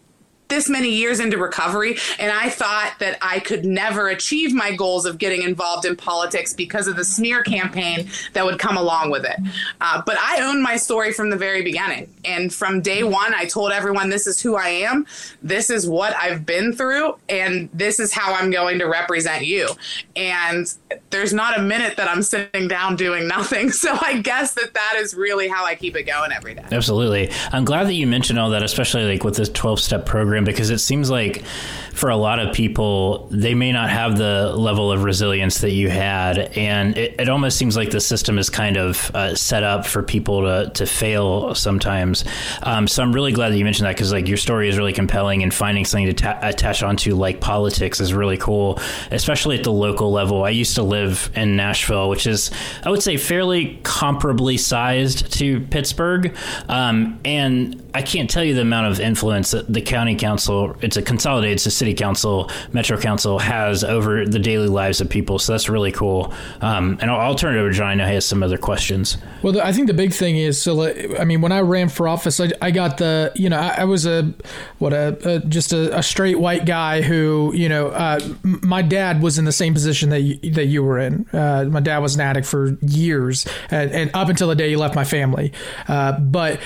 [0.50, 5.06] this many years into recovery, and I thought that I could never achieve my goals
[5.06, 9.24] of getting involved in politics because of the smear campaign that would come along with
[9.24, 9.36] it.
[9.80, 12.12] Uh, but I own my story from the very beginning.
[12.24, 15.06] And from day one, I told everyone this is who I am,
[15.42, 19.68] this is what I've been through, and this is how I'm going to represent you.
[20.16, 20.72] And
[21.10, 23.70] there's not a minute that I'm sitting down doing nothing.
[23.80, 26.64] So I guess that that is really how I keep it going every day.
[26.70, 27.30] Absolutely.
[27.50, 30.70] I'm glad that you mentioned all that, especially like with this 12 step program, because
[30.70, 31.44] it seems like
[31.92, 35.90] for a lot of people, they may not have the level of resilience that you
[35.90, 36.38] had.
[36.56, 40.02] And it, it almost seems like the system is kind of uh, set up for
[40.02, 42.24] people to, to fail sometimes.
[42.62, 44.92] Um, so I'm really glad that you mentioned that because like your story is really
[44.92, 48.78] compelling and finding something to ta- attach onto like politics is really cool,
[49.10, 50.44] especially at the local level.
[50.44, 52.50] I used to live in Nashville, which is,
[52.84, 56.34] I would say, fairly comparably sized to Pittsburgh.
[56.68, 60.96] Um, and I can't tell you the amount of influence that the county council, it's
[60.96, 65.38] a consolidated, it's a city council, metro council has over the daily lives of people.
[65.38, 66.32] So that's really cool.
[66.60, 67.88] Um, and I'll, I'll, turn it over to John.
[67.88, 69.16] I know he has some other questions.
[69.42, 70.82] Well, the, I think the big thing is, so
[71.18, 73.84] I mean, when I ran for office, I, I got the, you know, I, I
[73.84, 74.32] was a,
[74.78, 79.22] what a, a just a, a, straight white guy who, you know, uh, my dad
[79.22, 81.26] was in the same position that you, that you were in.
[81.32, 84.76] Uh, my dad was an addict for years and, and, up until the day he
[84.76, 85.52] left my family.
[85.88, 86.60] Uh, but,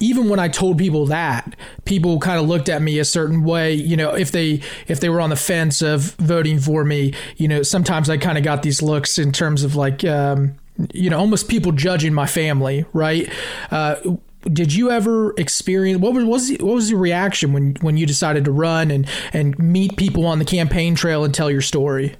[0.00, 3.74] even when I told people that, people kind of looked at me a certain way.
[3.74, 7.48] You know, if they if they were on the fence of voting for me, you
[7.48, 10.56] know, sometimes I kind of got these looks in terms of like, um,
[10.92, 13.28] you know, almost people judging my family, right?
[13.70, 13.96] Uh,
[14.52, 18.06] did you ever experience what was, what was what was your reaction when when you
[18.06, 22.14] decided to run and and meet people on the campaign trail and tell your story?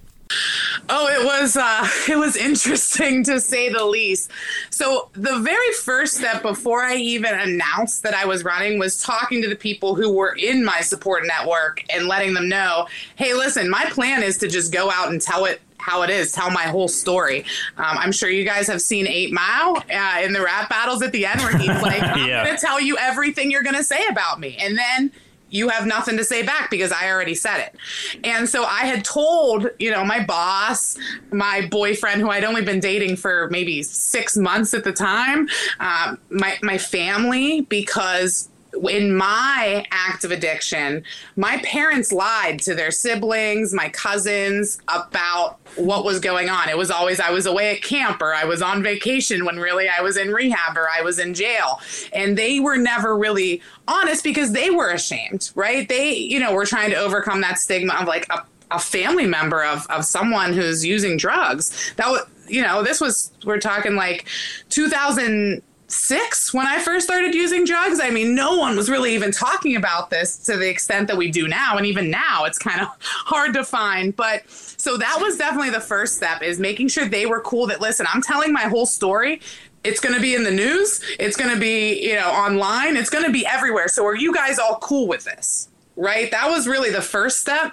[0.88, 4.30] Oh, it was uh, it was interesting to say the least.
[4.70, 9.42] So the very first step before I even announced that I was running was talking
[9.42, 13.68] to the people who were in my support network and letting them know, hey, listen,
[13.68, 16.62] my plan is to just go out and tell it how it is, tell my
[16.62, 17.44] whole story.
[17.76, 21.12] Um, I'm sure you guys have seen Eight Mile uh, in the rap battles at
[21.12, 22.42] the end where he's like, I'm yeah.
[22.42, 24.56] going to tell you everything you're going to say about me.
[24.58, 25.12] And then
[25.55, 27.76] you have nothing to say back because I already said it.
[28.24, 30.98] And so I had told, you know, my boss,
[31.30, 35.48] my boyfriend, who I'd only been dating for maybe six months at the time,
[35.78, 38.48] um, my, my family, because
[38.88, 41.04] in my act of addiction,
[41.36, 46.68] my parents lied to their siblings, my cousins about what was going on.
[46.68, 49.88] It was always I was away at camp or I was on vacation when really
[49.88, 51.80] I was in rehab or I was in jail.
[52.12, 55.88] And they were never really honest because they were ashamed, right?
[55.88, 59.64] They, you know, were trying to overcome that stigma of like a, a family member
[59.64, 61.92] of, of someone who's using drugs.
[61.96, 64.26] That was, you know, this was, we're talking like
[64.70, 68.01] 2000- six when I first started using drugs.
[68.01, 71.30] I mean, no one was really even talking about this to the extent that we
[71.30, 71.76] do now.
[71.76, 74.14] And even now, it's kind of hard to find.
[74.14, 77.80] But so that was definitely the first step is making sure they were cool that,
[77.80, 79.41] listen, I'm telling my whole story.
[79.82, 81.03] It's going to be in the news.
[81.18, 82.97] It's going to be, you know, online.
[82.97, 83.89] It's going to be everywhere.
[83.89, 85.68] So are you guys all cool with this?
[85.97, 86.30] right?
[86.30, 87.72] That was really the first step.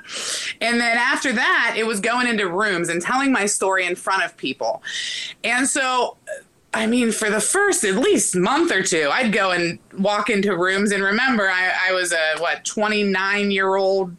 [0.62, 4.24] And then after that, it was going into rooms and telling my story in front
[4.24, 4.84] of people.
[5.44, 6.18] And so
[6.74, 10.56] I mean, for the first at least month or two, I'd go and walk into
[10.56, 10.92] rooms.
[10.92, 14.16] And remember, I, I was a, what, 29 year old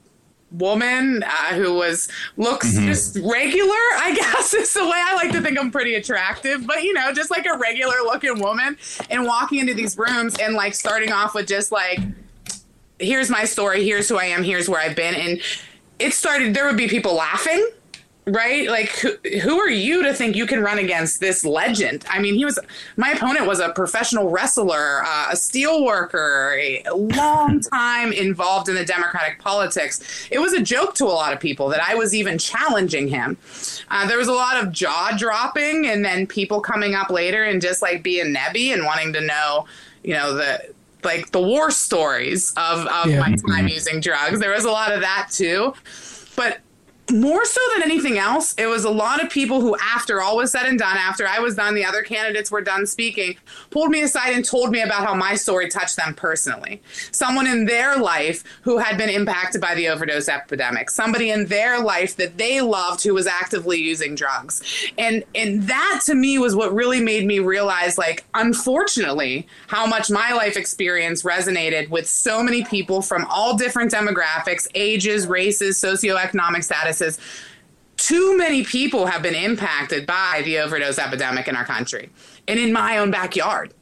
[0.53, 2.86] woman uh, who was looks mm-hmm.
[2.86, 6.82] just regular i guess is the way i like to think i'm pretty attractive but
[6.82, 8.76] you know just like a regular looking woman
[9.09, 11.98] and walking into these rooms and like starting off with just like
[12.98, 15.40] here's my story here's who i am here's where i've been and
[15.98, 17.66] it started there would be people laughing
[18.26, 18.68] right?
[18.68, 22.04] Like, who, who are you to think you can run against this legend?
[22.08, 22.58] I mean, he was
[22.96, 28.74] my opponent was a professional wrestler, uh, a steel worker, a long time involved in
[28.74, 30.28] the Democratic politics.
[30.30, 33.36] It was a joke to a lot of people that I was even challenging him.
[33.90, 37.60] Uh, there was a lot of jaw dropping, and then people coming up later and
[37.60, 39.66] just like being nebby and wanting to know,
[40.04, 40.72] you know, the
[41.04, 43.18] like the war stories of, of yeah.
[43.18, 43.66] my time mm-hmm.
[43.66, 44.38] using drugs.
[44.38, 45.74] There was a lot of that too.
[46.36, 46.60] But
[47.11, 50.53] more so than anything else, it was a lot of people who, after all was
[50.53, 53.36] said and done, after I was done, the other candidates were done speaking,
[53.70, 56.80] pulled me aside and told me about how my story touched them personally.
[57.11, 61.80] Someone in their life who had been impacted by the overdose epidemic, somebody in their
[61.82, 64.62] life that they loved who was actively using drugs.
[64.96, 70.11] And and that to me was what really made me realize like unfortunately how much
[70.11, 76.62] my life experience resonated with so many people from all different demographics, ages, races, socioeconomic
[77.03, 77.18] statuses
[77.96, 82.11] too many people have been impacted by the overdose epidemic in our country
[82.48, 83.72] and in my own backyard.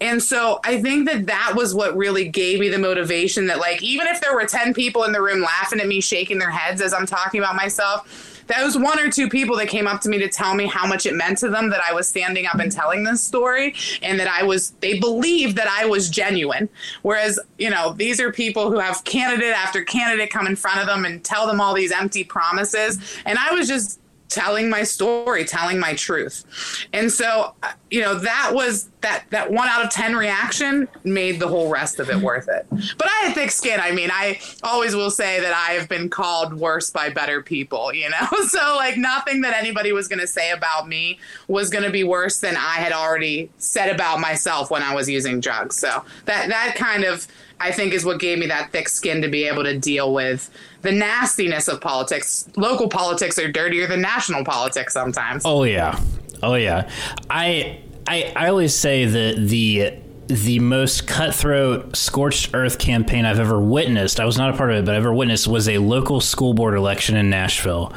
[0.00, 3.82] And so I think that that was what really gave me the motivation that, like,
[3.82, 6.80] even if there were 10 people in the room laughing at me, shaking their heads
[6.80, 10.08] as I'm talking about myself, that was one or two people that came up to
[10.08, 12.56] me to tell me how much it meant to them that I was standing up
[12.56, 16.68] and telling this story and that I was, they believed that I was genuine.
[17.02, 20.86] Whereas, you know, these are people who have candidate after candidate come in front of
[20.86, 22.98] them and tell them all these empty promises.
[23.24, 26.44] And I was just, telling my story telling my truth.
[26.92, 31.38] And so uh, you know that was that that one out of ten reaction made
[31.38, 32.66] the whole rest of it worth it.
[32.70, 33.80] But i had thick skin.
[33.80, 37.92] I mean i always will say that i have been called worse by better people
[37.92, 38.26] you know?
[38.46, 41.18] So like nothing that anybody was going to say about me
[41.48, 45.08] was going to be worse than i had already said about myself when i was
[45.08, 45.76] using drugs.
[45.76, 47.26] So that that kind of
[47.58, 50.50] I think is what gave me that thick skin to be able to deal with
[50.82, 52.48] the nastiness of politics.
[52.56, 55.42] Local politics are dirtier than national politics sometimes.
[55.44, 55.98] Oh yeah.
[56.42, 56.88] Oh yeah.
[57.30, 59.94] I I I always say that the
[60.28, 64.18] the most cutthroat, scorched earth campaign I've ever witnessed.
[64.18, 66.52] I was not a part of it, but I ever witnessed was a local school
[66.52, 67.92] board election in Nashville,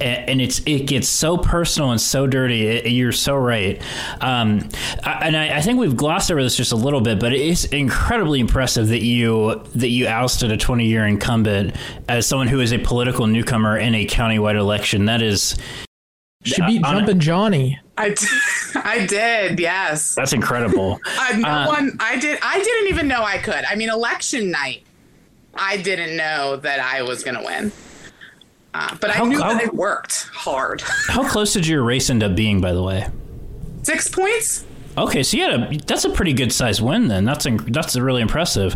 [0.00, 2.66] and, it's it gets so personal and so dirty.
[2.66, 3.80] It, you're so right,
[4.20, 4.68] um,
[5.04, 8.40] and I, I, think we've glossed over this just a little bit, but it's incredibly
[8.40, 11.76] impressive that you that you ousted a 20 year incumbent
[12.08, 15.06] as someone who is a political newcomer in a countywide election.
[15.06, 15.56] That is
[16.44, 17.78] should be uh, Jumpin' Johnny.
[18.00, 18.26] I, d-
[18.76, 20.14] I did, yes.
[20.14, 20.98] That's incredible.
[21.06, 22.38] Uh, no uh, one, I did.
[22.42, 23.64] I didn't even know I could.
[23.64, 24.84] I mean, election night,
[25.54, 27.72] I didn't know that I was going to win.
[28.72, 30.80] Uh, but how, I knew how, that I worked hard.
[31.08, 33.08] how close did your race end up being, by the way?
[33.82, 34.64] Six points.
[34.96, 37.24] Okay, so you had a that's a pretty good size win then.
[37.24, 38.74] That's that's really impressive.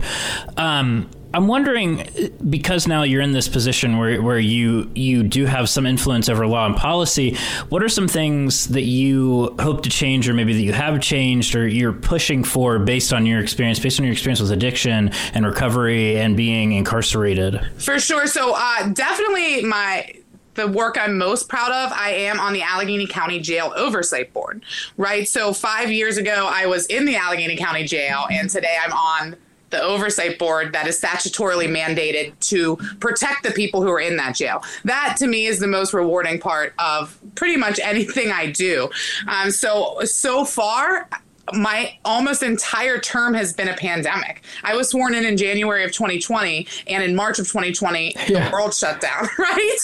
[0.57, 2.07] Um, I'm wondering
[2.49, 6.47] because now you're in this position where, where you you do have some influence over
[6.47, 7.37] law and policy.
[7.71, 11.57] What are some things that you hope to change, or maybe that you have changed,
[11.57, 15.45] or you're pushing for based on your experience, based on your experience with addiction and
[15.45, 17.61] recovery and being incarcerated?
[17.79, 18.29] For sure.
[18.29, 20.15] So uh, definitely my
[20.55, 24.63] the work I'm most proud of, I am on the Allegheny County Jail Oversight Board,
[24.97, 25.27] right?
[25.27, 29.37] So five years ago, I was in the Allegheny County Jail, and today I'm on
[29.75, 34.37] the oversight board that is statutorily mandated to protect the people who are in that
[34.37, 34.63] jail.
[34.85, 38.89] That to me is the most rewarding part of pretty much anything I do.
[39.29, 41.09] Um, so, so far,
[41.53, 44.43] my almost entire term has been a pandemic.
[44.63, 48.49] I was sworn in in January of 2020, and in March of 2020, yeah.
[48.49, 49.77] the world shut down, right?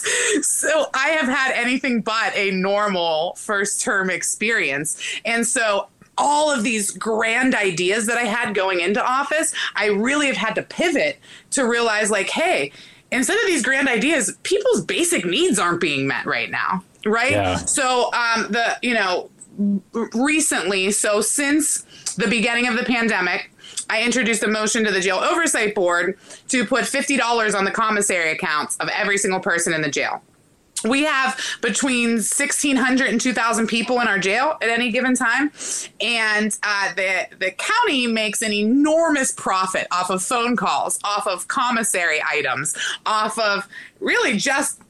[0.43, 4.99] So I have had anything but a normal first term experience.
[5.25, 5.89] And so
[6.21, 10.55] all of these grand ideas that I had going into office, I really have had
[10.57, 11.19] to pivot
[11.53, 12.73] to realize, like, hey,
[13.11, 17.33] instead of these grand ideas, people's basic needs aren't being met right now, right?
[17.33, 17.57] Yeah.
[17.57, 19.31] So, um, the you know,
[20.15, 21.83] recently, so since
[22.15, 23.51] the beginning of the pandemic,
[23.89, 26.19] I introduced a motion to the jail oversight board
[26.49, 30.23] to put $50 on the commissary accounts of every single person in the jail
[30.85, 35.53] we have between 1600 and 2000 people in our jail at any given time.
[36.01, 41.49] And uh, the, the county makes an enormous profit off of phone calls off of
[41.49, 42.77] commissary items
[43.07, 43.69] off of
[44.01, 44.81] really just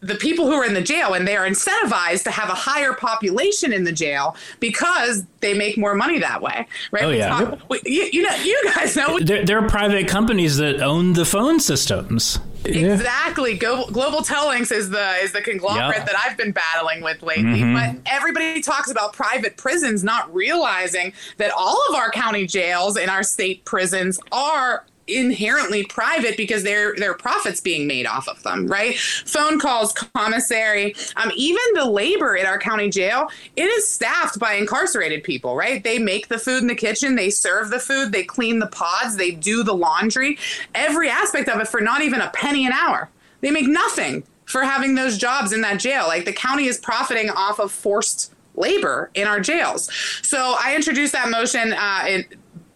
[0.00, 1.14] the people who are in the jail.
[1.14, 5.76] And they are incentivized to have a higher population in the jail because they make
[5.76, 7.04] more money that way right?
[7.04, 7.28] Oh, yeah.
[7.28, 11.12] Talk, we, you, you, know you guys know there, there, are private companies that own
[11.12, 13.56] the phone systems exactly.
[13.56, 17.60] Go, Global Tel Links is the is the conglomerate that i've been battling with lately
[17.60, 17.74] mm-hmm.
[17.74, 23.10] but everybody talks about private prisons not realizing that all of our county jails and
[23.10, 28.42] our state prisons are inherently private because there there are profits being made off of
[28.42, 28.98] them, right?
[28.98, 34.54] Phone calls, commissary, um, even the labor at our county jail, it is staffed by
[34.54, 35.82] incarcerated people, right?
[35.82, 39.16] They make the food in the kitchen, they serve the food, they clean the pods,
[39.16, 40.38] they do the laundry,
[40.74, 43.08] every aspect of it for not even a penny an hour.
[43.40, 46.06] They make nothing for having those jobs in that jail.
[46.06, 49.90] Like the county is profiting off of forced labor in our jails.
[50.22, 52.24] So I introduced that motion uh, in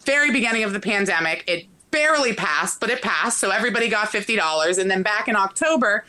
[0.05, 1.45] very beginning of the pandemic.
[1.47, 3.39] It barely passed, but it passed.
[3.39, 4.79] So everybody got $50.
[4.79, 6.05] And then back in October,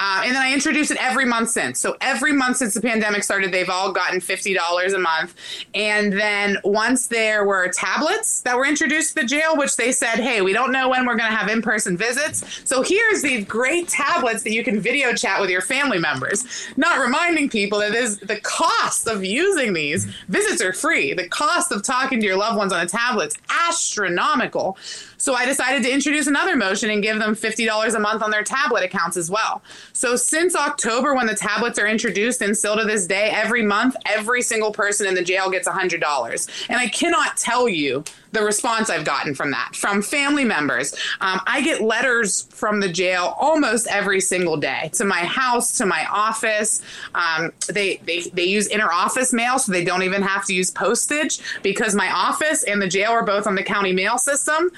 [0.00, 1.80] uh, and then I introduced it every month since.
[1.80, 5.34] So every month since the pandemic started, they've all gotten $50 a month.
[5.74, 10.20] And then once there were tablets that were introduced to the jail, which they said,
[10.20, 12.44] hey, we don't know when we're going to have in person visits.
[12.64, 16.44] So here's these great tablets that you can video chat with your family members.
[16.76, 21.12] Not reminding people that is the cost of using these visits are free.
[21.12, 23.38] The cost of talking to your loved ones on a tablet is
[23.68, 24.78] astronomical.
[25.18, 28.44] So I decided to introduce another motion and give them $50 a month on their
[28.44, 29.62] tablet accounts as well.
[29.92, 33.96] So since October, when the tablets are introduced, and still to this day, every month,
[34.06, 36.66] every single person in the jail gets $100.
[36.68, 40.94] And I cannot tell you the response I've gotten from that, from family members.
[41.20, 45.86] Um, I get letters from the jail almost every single day to my house, to
[45.86, 46.82] my office.
[47.14, 50.70] Um, they, they, they use inter office mail, so they don't even have to use
[50.70, 54.70] postage because my office and the jail are both on the county mail system.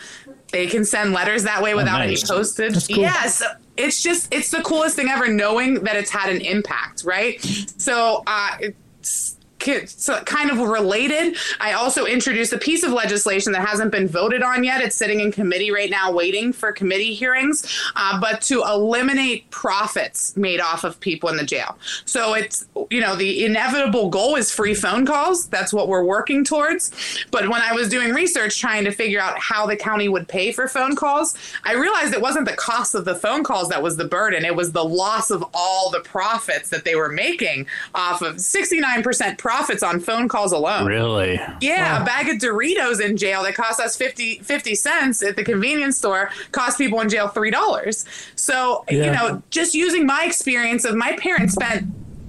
[0.51, 2.23] They can send letters that way without nice.
[2.23, 2.89] any postage.
[2.89, 3.03] Cool.
[3.03, 3.43] Yes.
[3.77, 7.41] It's just, it's the coolest thing ever knowing that it's had an impact, right?
[7.79, 11.37] So, uh, it's, kind of related.
[11.61, 14.83] I also introduced a piece of legislation that hasn't been voted on yet.
[14.83, 20.37] It's sitting in committee right now waiting for committee hearings uh, but to eliminate profits
[20.37, 21.79] made off of people in the jail.
[22.05, 25.47] So it's you know the inevitable goal is free phone calls.
[25.49, 26.91] That's what we're working towards.
[27.31, 30.53] But when i was doing research trying to figure out how the county would pay
[30.53, 33.97] for phone calls i realized it wasn't the cost of the phone calls that was
[33.97, 34.45] the burden.
[34.45, 39.39] It was the loss of all the profits that they were making off of 69%
[39.51, 40.87] profits on phone calls alone.
[40.87, 41.41] Really?
[41.61, 45.43] Yeah, a bag of Doritos in jail that cost us 50, 50 cents at the
[45.43, 48.05] convenience store cost people in jail $3.
[48.37, 51.87] So, you know, just using my experience of my parents spent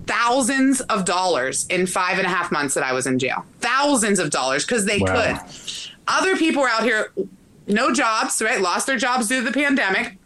[0.07, 3.45] thousands of dollars in five and a half months that I was in jail.
[3.59, 5.13] Thousands of dollars because they Wow.
[5.37, 5.53] could.
[6.07, 7.11] Other people were out here,
[7.67, 8.59] no jobs, right?
[8.59, 10.17] Lost their jobs due to the pandemic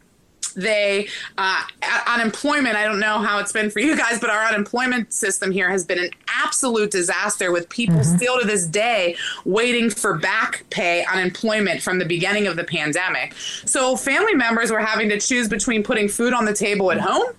[0.56, 1.62] they uh,
[2.08, 5.70] unemployment i don't know how it's been for you guys but our unemployment system here
[5.70, 11.06] has been an absolute disaster with people still to this day waiting for back pay
[11.06, 13.34] unemployment from the beginning of the pandemic.
[13.66, 17.34] So family members were having to choose between putting food on the table at home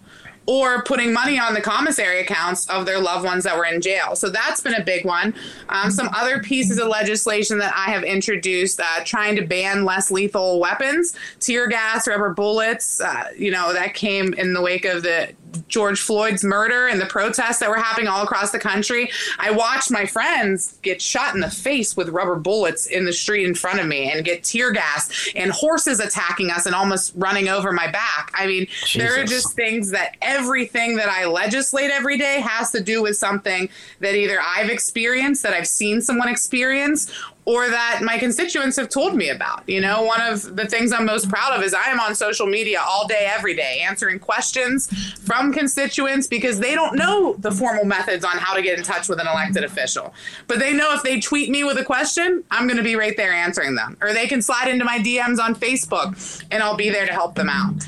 [0.47, 4.15] or putting money on the commissary accounts of their loved ones that were in jail.
[4.15, 5.35] So that's been a big one.
[5.69, 10.11] Um, some other pieces of legislation that I have introduced, uh, trying to ban less
[10.11, 13.01] lethal weapons, tear gas, rubber bullets.
[13.01, 15.33] Uh, you know, that came in the wake of the
[15.69, 19.11] George Floyd's murder and the protests that were happening all across the country.
[19.39, 23.47] I watched my friends get shot in the face with rubber bullets in the street
[23.47, 27.49] in front of me and get tear gas and horses attacking us and almost running
[27.49, 28.31] over my back.
[28.35, 32.83] I mean, there are just things that everything that I legislate every day has to
[32.83, 33.69] do with something
[34.01, 37.13] that either I've experienced, that I've seen someone experience,
[37.47, 39.63] or that my constituents have told me about.
[39.69, 42.47] You know, one of the things I'm most proud of is I am on social
[42.47, 44.89] media all day, every day, answering questions
[45.21, 49.09] from constituents because they don't know the formal methods on how to get in touch
[49.09, 50.13] with an elected official.
[50.49, 53.17] But they know if they tweet me with a question, I'm going to be right
[53.17, 53.97] there answering them.
[54.01, 57.37] Or they can slide into my DMs on Facebook and I'll be there to help
[57.37, 57.87] them out.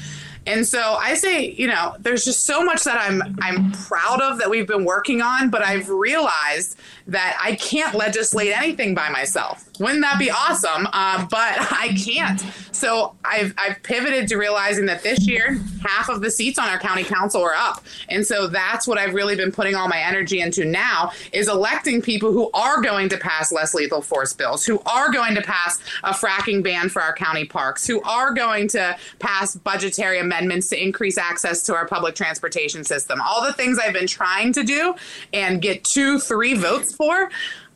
[0.48, 4.38] And so I say, you know, there's just so much that I'm I'm proud of
[4.38, 9.68] that we've been working on, but I've realized that I can't legislate anything by myself.
[9.78, 10.86] Wouldn't that be awesome?
[10.92, 12.42] Uh, but I can't.
[12.78, 16.78] So I've I've pivoted to realizing that this year half of the seats on our
[16.78, 20.40] county council are up, and so that's what I've really been putting all my energy
[20.40, 24.80] into now is electing people who are going to pass less lethal force bills, who
[24.86, 28.96] are going to pass a fracking ban for our county parks, who are going to
[29.18, 33.20] pass budgetary amendments to increase access to our public transportation system.
[33.20, 34.94] All the things I've been trying to do
[35.32, 37.28] and get two, three votes for.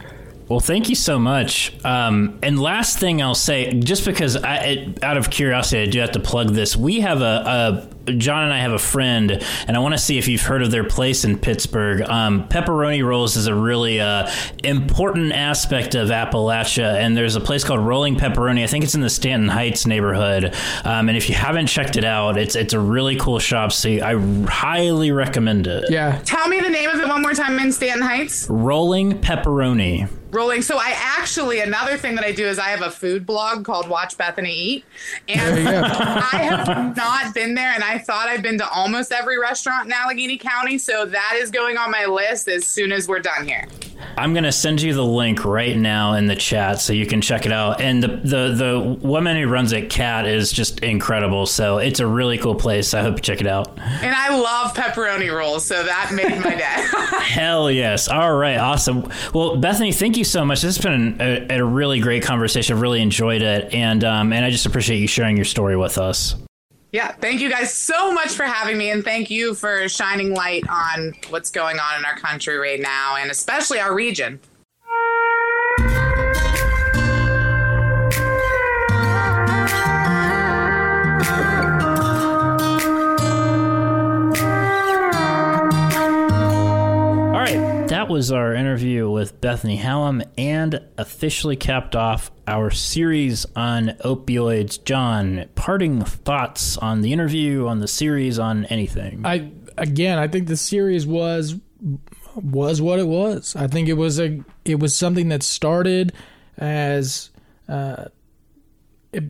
[0.49, 1.73] Well, thank you so much.
[1.83, 5.99] Um, and last thing I'll say, just because I, it, out of curiosity, I do
[5.99, 6.77] have to plug this.
[6.77, 9.31] We have a, a John and I have a friend,
[9.67, 12.01] and I want to see if you've heard of their place in Pittsburgh.
[12.01, 14.31] Um, pepperoni rolls is a really uh,
[14.63, 18.63] important aspect of Appalachia, and there's a place called Rolling Pepperoni.
[18.63, 20.55] I think it's in the Stanton Heights neighborhood.
[20.85, 23.73] Um, and if you haven't checked it out, it's it's a really cool shop.
[23.73, 24.15] So I
[24.47, 25.85] highly recommend it.
[25.89, 26.21] Yeah.
[26.23, 28.47] Tell me the name of it one more time in Stanton Heights.
[28.49, 30.09] Rolling Pepperoni.
[30.31, 30.61] Rolling.
[30.61, 33.89] So I actually another thing that I do is I have a food blog called
[33.89, 34.85] Watch Bethany Eat,
[35.27, 35.93] There you and go.
[35.99, 39.87] I have not been there, and I I thought I've been to almost every restaurant
[39.87, 43.47] in Allegheny County, so that is going on my list as soon as we're done
[43.47, 43.65] here.
[44.15, 47.45] I'm gonna send you the link right now in the chat so you can check
[47.45, 47.81] it out.
[47.81, 51.45] And the the the woman who runs it, Cat, is just incredible.
[51.45, 52.93] So it's a really cool place.
[52.93, 53.77] I hope you check it out.
[53.79, 57.17] And I love pepperoni rolls, so that made my day.
[57.21, 58.07] Hell yes!
[58.07, 59.11] All right, awesome.
[59.33, 60.61] Well, Bethany, thank you so much.
[60.61, 62.75] This has been a, a really great conversation.
[62.75, 65.97] I've really enjoyed it, and um, and I just appreciate you sharing your story with
[65.97, 66.35] us.
[66.91, 70.63] Yeah, thank you guys so much for having me, and thank you for shining light
[70.69, 74.39] on what's going on in our country right now, and especially our region.
[87.97, 94.83] That was our interview with Bethany Hallam and officially capped off our series on opioids.
[94.85, 99.25] John, parting thoughts on the interview, on the series, on anything?
[99.25, 101.55] I again, I think the series was
[102.35, 103.55] was what it was.
[103.55, 106.13] I think it was a it was something that started
[106.55, 107.31] as
[107.67, 108.05] uh,
[109.11, 109.23] it,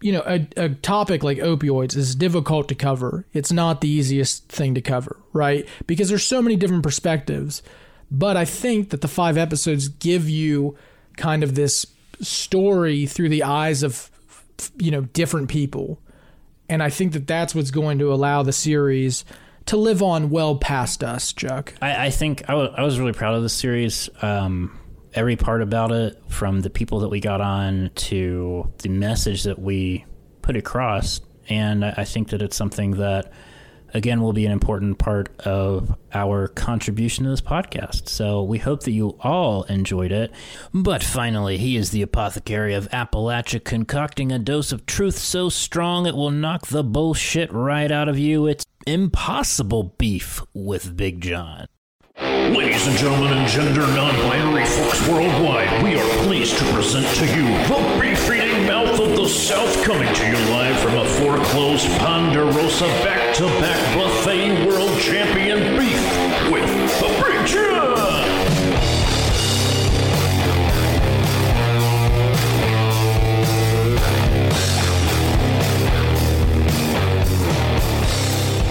[0.00, 3.26] you know a, a topic like opioids is difficult to cover.
[3.32, 5.68] It's not the easiest thing to cover, right?
[5.88, 7.64] Because there's so many different perspectives.
[8.14, 10.76] But I think that the five episodes give you
[11.16, 11.86] kind of this
[12.20, 14.10] story through the eyes of
[14.76, 15.98] you know different people
[16.68, 19.24] and i think that that's what's going to allow the series
[19.66, 23.42] to live on well past us chuck I, I think I was really proud of
[23.42, 24.08] the series.
[24.22, 24.78] Um,
[25.14, 29.58] every part about it, from the people that we got on to the message that
[29.58, 30.04] we
[30.42, 33.32] put across, and I, I think that it's something that,
[33.94, 38.08] again, will be an important part of our contribution to this podcast.
[38.08, 40.32] So we hope that you all enjoyed it.
[40.72, 46.06] But finally, he is the apothecary of Appalachia, concocting a dose of truth so strong
[46.06, 48.46] it will knock the bullshit right out of you.
[48.46, 51.66] It's impossible beef with Big John.
[52.20, 57.44] Ladies and gentlemen and gender non-binary folks worldwide, we are pleased to present to you
[57.44, 58.91] the beef-eating mouth
[59.22, 66.50] the South coming to you live from a foreclosed Ponderosa back-to-back buffet world champion beef
[66.50, 66.66] with
[66.98, 67.22] the.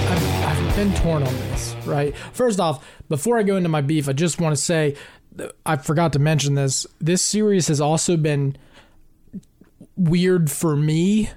[0.09, 2.13] I've, I've been torn on this, right?
[2.33, 4.97] First off, before I go into my beef, I just want to say
[5.65, 6.85] I forgot to mention this.
[6.99, 8.57] This series has also been
[10.09, 11.29] weird for me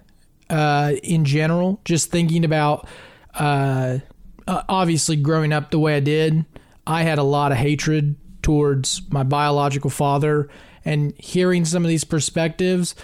[0.51, 1.81] uh, in general.
[1.85, 2.89] Just thinking about,
[3.35, 3.99] uh,
[4.47, 6.45] uh, obviously, growing up the way I did,
[6.87, 10.49] I had a lot of hatred towards my biological father,
[10.85, 12.95] and hearing some of these perspectives,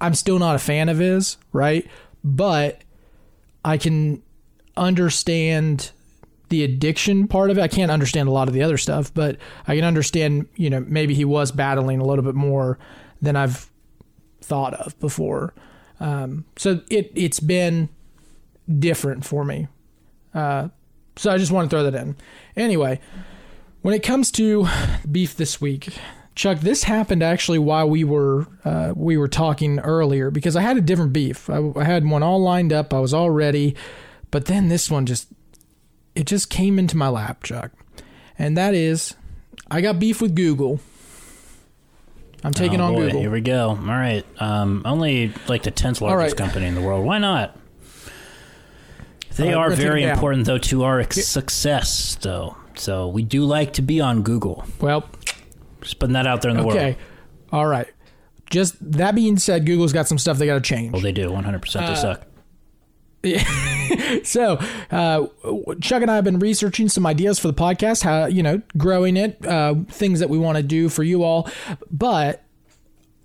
[0.00, 1.88] I'm still not a fan of his, right?
[2.22, 2.82] But
[3.64, 4.22] I can
[4.76, 5.90] understand
[6.48, 7.62] the addiction part of it.
[7.62, 10.84] I can't understand a lot of the other stuff, but I can understand, you know,
[10.86, 12.78] maybe he was battling a little bit more
[13.20, 13.68] than I've
[14.42, 15.54] thought of before.
[16.00, 17.88] Um, so it it's been
[18.78, 19.68] different for me.
[20.34, 20.68] Uh,
[21.16, 22.16] so I just want to throw that in.
[22.56, 23.00] Anyway,
[23.82, 24.66] when it comes to
[25.10, 25.94] beef this week,
[26.34, 30.76] Chuck, this happened actually while we were uh, we were talking earlier because I had
[30.76, 31.50] a different beef.
[31.50, 32.94] I, I had one all lined up.
[32.94, 33.76] I was all ready,
[34.30, 35.28] but then this one just
[36.14, 37.72] it just came into my lap, Chuck,
[38.38, 39.14] and that is
[39.70, 40.80] I got beef with Google.
[42.44, 43.20] I'm taking Oh, on boy, Google.
[43.20, 43.68] Here we go.
[43.70, 44.24] All right.
[44.38, 46.44] Um, only like the tenth largest right.
[46.46, 47.04] company in the world.
[47.06, 47.56] Why not?
[49.36, 52.56] They right, are we're gonna take very important though to our ex- success, though.
[52.74, 54.64] So we do like to be on Google.
[54.80, 55.08] Well,
[55.80, 56.78] Just putting that out there in the okay, world.
[56.78, 56.98] Okay.
[57.52, 57.88] All right.
[58.50, 60.92] Just that being said, Google's got some stuff they got to change.
[60.92, 61.32] Well, they do.
[61.32, 61.86] One hundred percent.
[61.86, 62.26] They suck.
[64.24, 64.58] So,
[64.90, 65.26] uh,
[65.80, 69.16] Chuck and I have been researching some ideas for the podcast, how, you know, growing
[69.16, 71.48] it, uh, things that we want to do for you all.
[71.90, 72.42] But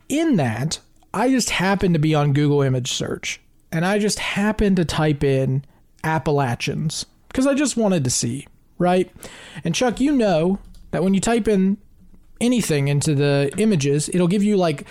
[0.09, 0.79] in that,
[1.13, 3.39] I just happened to be on Google image search
[3.71, 5.63] and I just happened to type in
[6.03, 9.11] Appalachians because I just wanted to see, right?
[9.63, 10.59] And Chuck, you know
[10.91, 11.77] that when you type in
[12.39, 14.85] anything into the images, it'll give you like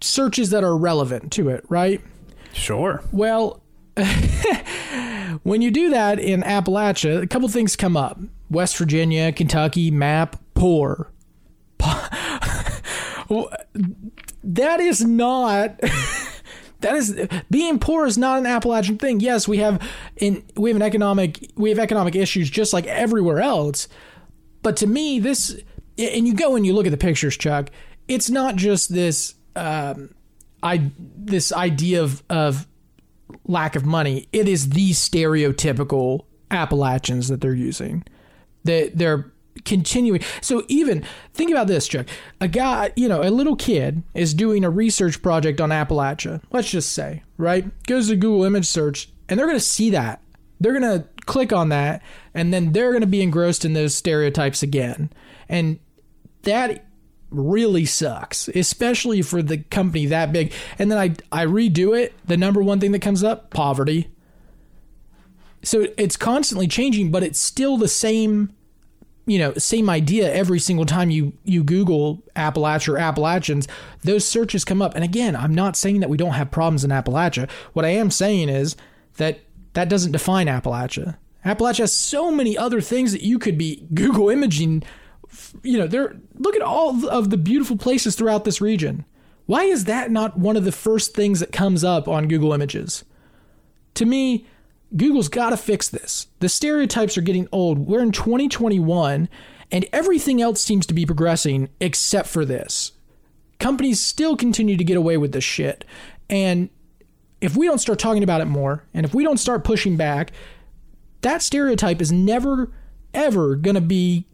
[0.00, 2.00] searches that are relevant to it, right?
[2.52, 3.02] Sure.
[3.12, 3.62] Well,
[5.42, 8.18] when you do that in Appalachia, a couple things come up
[8.50, 11.10] West Virginia, Kentucky, map, poor.
[14.44, 15.80] that is not.
[16.80, 19.20] That is being poor is not an Appalachian thing.
[19.20, 19.86] Yes, we have
[20.16, 23.86] in we have an economic we have economic issues just like everywhere else.
[24.62, 25.60] But to me, this
[25.98, 27.68] and you go and you look at the pictures, Chuck.
[28.08, 30.14] It's not just this um,
[30.62, 32.66] I this idea of of
[33.44, 34.28] lack of money.
[34.32, 38.04] It is the stereotypical Appalachians that they're using.
[38.64, 39.32] That they're
[39.64, 40.22] continuing.
[40.40, 42.06] So even think about this, Chuck.
[42.40, 46.42] A guy, you know, a little kid is doing a research project on Appalachia.
[46.50, 47.70] Let's just say, right?
[47.86, 50.22] Goes to Google image search and they're going to see that.
[50.60, 52.02] They're going to click on that
[52.34, 55.10] and then they're going to be engrossed in those stereotypes again.
[55.48, 55.78] And
[56.42, 56.86] that
[57.30, 60.52] really sucks, especially for the company that big.
[60.78, 64.10] And then I I redo it, the number one thing that comes up, poverty.
[65.62, 68.54] So it's constantly changing, but it's still the same
[69.26, 73.68] you know, same idea every single time you you Google Appalachia or Appalachians,
[74.02, 74.96] those searches come up.
[74.96, 77.48] And again, I'm not saying that we don't have problems in Appalachia.
[77.72, 78.74] What I am saying is
[79.18, 79.40] that
[79.74, 81.16] that doesn't define Appalachia.
[81.44, 84.82] Appalachia has so many other things that you could be Google imaging.
[85.62, 86.16] You know, there.
[86.38, 89.04] Look at all of the beautiful places throughout this region.
[89.46, 93.04] Why is that not one of the first things that comes up on Google Images?
[93.94, 94.46] To me,
[94.96, 96.28] Google's got to fix this.
[96.40, 97.78] The stereotypes are getting old.
[97.78, 99.28] We're in 2021,
[99.70, 102.92] and everything else seems to be progressing except for this.
[103.58, 105.84] Companies still continue to get away with this shit.
[106.28, 106.70] And
[107.40, 110.32] if we don't start talking about it more, and if we don't start pushing back,
[111.22, 112.72] that stereotype is never,
[113.12, 114.26] ever going to be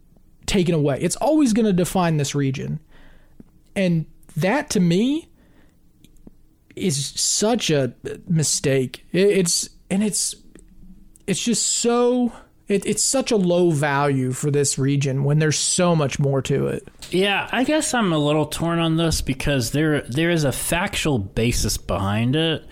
[0.47, 0.99] taken away.
[1.01, 2.81] It's always going to define this region.
[3.75, 5.29] And that to me
[6.75, 7.95] is such a
[8.29, 9.05] mistake.
[9.13, 10.35] It's, and it's
[11.27, 12.33] it's just so
[12.69, 16.67] it, it's such a low value for this region when there's so much more to
[16.67, 16.87] it.
[17.11, 21.19] Yeah, I guess I'm a little torn on this because there there is a factual
[21.19, 22.65] basis behind it.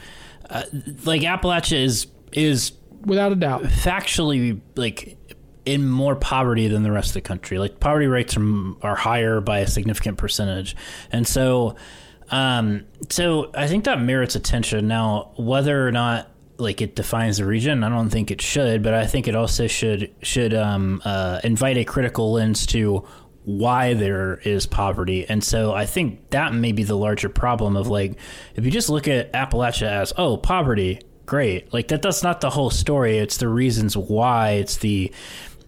[0.50, 0.64] Uh,
[1.04, 2.72] like Appalachia is is
[3.04, 5.18] without a doubt factually like
[5.64, 7.58] in more poverty than the rest of the country.
[7.58, 10.76] Like poverty rates are, are higher by a significant percentage,
[11.10, 11.76] and so
[12.30, 14.88] um, so I think that merits attention.
[14.88, 17.84] Now, whether or not like it defines the region.
[17.84, 21.76] I don't think it should, but I think it also should should um, uh, invite
[21.76, 23.04] a critical lens to
[23.44, 25.26] why there is poverty.
[25.28, 28.18] And so I think that may be the larger problem of like
[28.54, 31.72] if you just look at Appalachia as oh poverty, great.
[31.72, 33.18] Like that that's not the whole story.
[33.18, 34.52] It's the reasons why.
[34.52, 35.12] It's the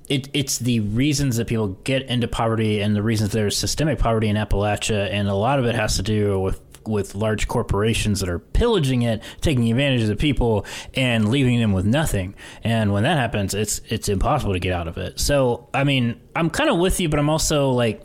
[0.09, 4.28] it, it's the reasons that people get into poverty and the reasons there's systemic poverty
[4.28, 8.28] in Appalachia, and a lot of it has to do with with large corporations that
[8.28, 12.34] are pillaging it, taking advantage of the people, and leaving them with nothing.
[12.62, 15.18] And when that happens, it's it's impossible to get out of it.
[15.18, 18.04] So I mean, I'm kind of with you, but I'm also like,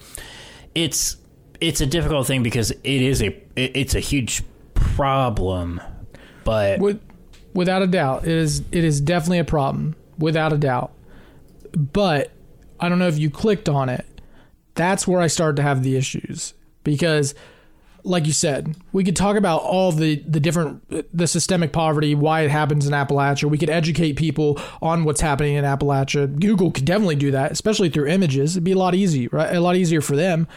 [0.74, 1.18] it's
[1.60, 4.44] it's a difficult thing because it is a it, it's a huge
[4.74, 5.80] problem.
[6.44, 7.00] But with,
[7.54, 10.92] without a doubt, it is it is definitely a problem, without a doubt.
[11.72, 12.32] But
[12.80, 14.06] I don't know if you clicked on it.
[14.76, 16.54] That's where I started to have the issues
[16.84, 17.36] because
[18.04, 20.84] like you said, we could talk about all the the different
[21.16, 23.50] the systemic poverty, why it happens in Appalachia.
[23.50, 26.40] We could educate people on what's happening in Appalachia.
[26.40, 28.56] Google could definitely do that, especially through images.
[28.56, 29.56] It'd be a lot easier, right?
[29.56, 30.48] A lot easier for them.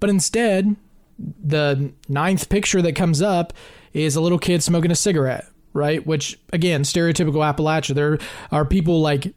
[0.00, 0.76] But instead,
[1.18, 3.52] the ninth picture that comes up
[3.92, 6.04] is a little kid smoking a cigarette, right?
[6.06, 7.94] Which again, stereotypical Appalachia.
[7.94, 8.18] There
[8.50, 9.34] are people like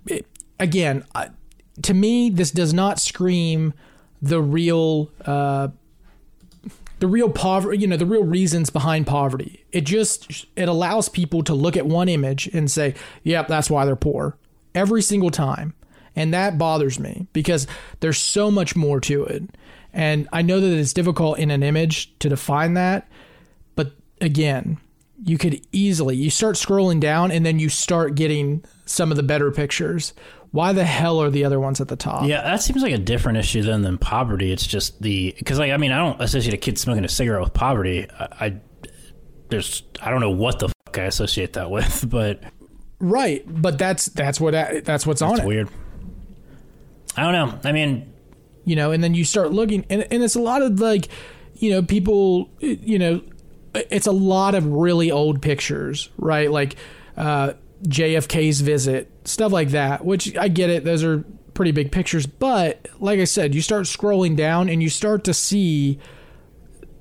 [0.59, 1.03] again,
[1.81, 3.73] to me, this does not scream
[4.21, 5.11] the real.
[5.25, 5.69] Uh,
[6.99, 9.63] the real poverty, you know, the real reasons behind poverty.
[9.71, 13.85] It just it allows people to look at one image and say, "Yep, that's why
[13.85, 14.35] they're poor."
[14.73, 15.75] Every single time.
[16.15, 17.67] And that bothers me because
[17.99, 19.43] there's so much more to it.
[19.93, 23.07] And I know that it's difficult in an image to define that,
[23.75, 24.79] but again,
[25.23, 29.23] you could easily you start scrolling down and then you start getting some of the
[29.23, 30.13] better pictures
[30.51, 32.25] why the hell are the other ones at the top?
[32.27, 34.51] Yeah, that seems like a different issue than than poverty.
[34.51, 37.41] It's just the because like I mean I don't associate a kid smoking a cigarette
[37.41, 38.07] with poverty.
[38.19, 38.61] I, I
[39.49, 42.41] there's I don't know what the fuck I associate that with, but
[42.99, 43.43] right.
[43.45, 44.51] But that's that's what
[44.85, 45.45] that's what's on it.
[45.45, 45.69] Weird.
[47.15, 47.59] I don't know.
[47.67, 48.13] I mean,
[48.63, 51.07] you know, and then you start looking, and and it's a lot of like,
[51.55, 53.21] you know, people, you know,
[53.73, 56.49] it's a lot of really old pictures, right?
[56.49, 56.75] Like.
[57.17, 57.53] uh
[57.83, 60.83] JFK's visit, stuff like that, which I get it.
[60.83, 61.23] Those are
[61.53, 62.25] pretty big pictures.
[62.25, 65.99] But like I said, you start scrolling down and you start to see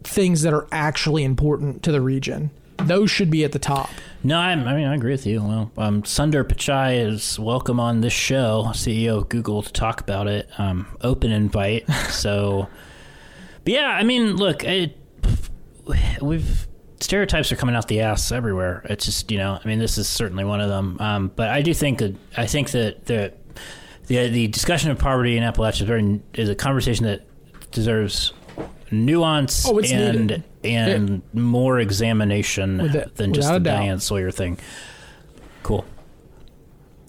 [0.02, 2.50] things that are actually important to the region.
[2.78, 3.90] Those should be at the top.
[4.22, 5.42] No, I, I mean I agree with you.
[5.42, 10.26] Well, um, Sundar Pichai is welcome on this show, CEO of Google, to talk about
[10.26, 10.48] it.
[10.58, 11.88] Um, open invite.
[12.10, 12.68] so,
[13.64, 14.96] but yeah, I mean, look, it,
[16.20, 16.66] we've
[17.00, 18.82] stereotypes are coming out the ass everywhere.
[18.84, 20.96] It's just you know, I mean, this is certainly one of them.
[21.00, 23.32] Um, but I do think that I think that the
[24.06, 27.22] the the discussion of poverty in Appalachia is very is a conversation that
[27.70, 28.32] deserves
[28.90, 30.44] nuance oh, and needed.
[30.64, 34.58] and more examination that, than just the Diane Sawyer thing.
[35.62, 35.84] Cool.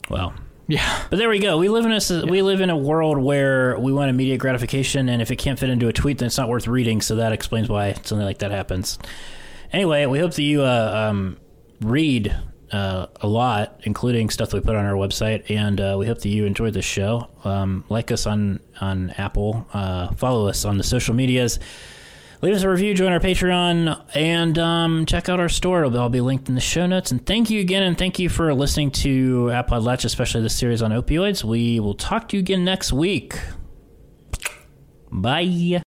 [0.10, 0.34] Well,
[0.68, 1.04] Yeah.
[1.10, 1.58] but there we go.
[1.58, 5.22] We live in a we live in a world where we want immediate gratification, and
[5.22, 7.02] if it can't fit into a tweet, then it's not worth reading.
[7.02, 8.98] So that explains why something like that happens.
[9.72, 11.38] Anyway, we hope that you uh, um,
[11.82, 12.36] read
[12.72, 16.20] uh, a lot, including stuff that we put on our website, and uh, we hope
[16.20, 17.30] that you enjoyed the show.
[17.44, 21.60] Um, like us on on Apple, uh, follow us on the social medias.
[22.42, 25.84] Leave us a review, join our Patreon, and um, check out our store.
[25.84, 27.10] It'll all be linked in the show notes.
[27.10, 30.92] And thank you again, and thank you for listening to Appodlachia, especially this series on
[30.92, 31.44] opioids.
[31.44, 33.40] We will talk to you again next week.
[35.12, 35.82] Bye.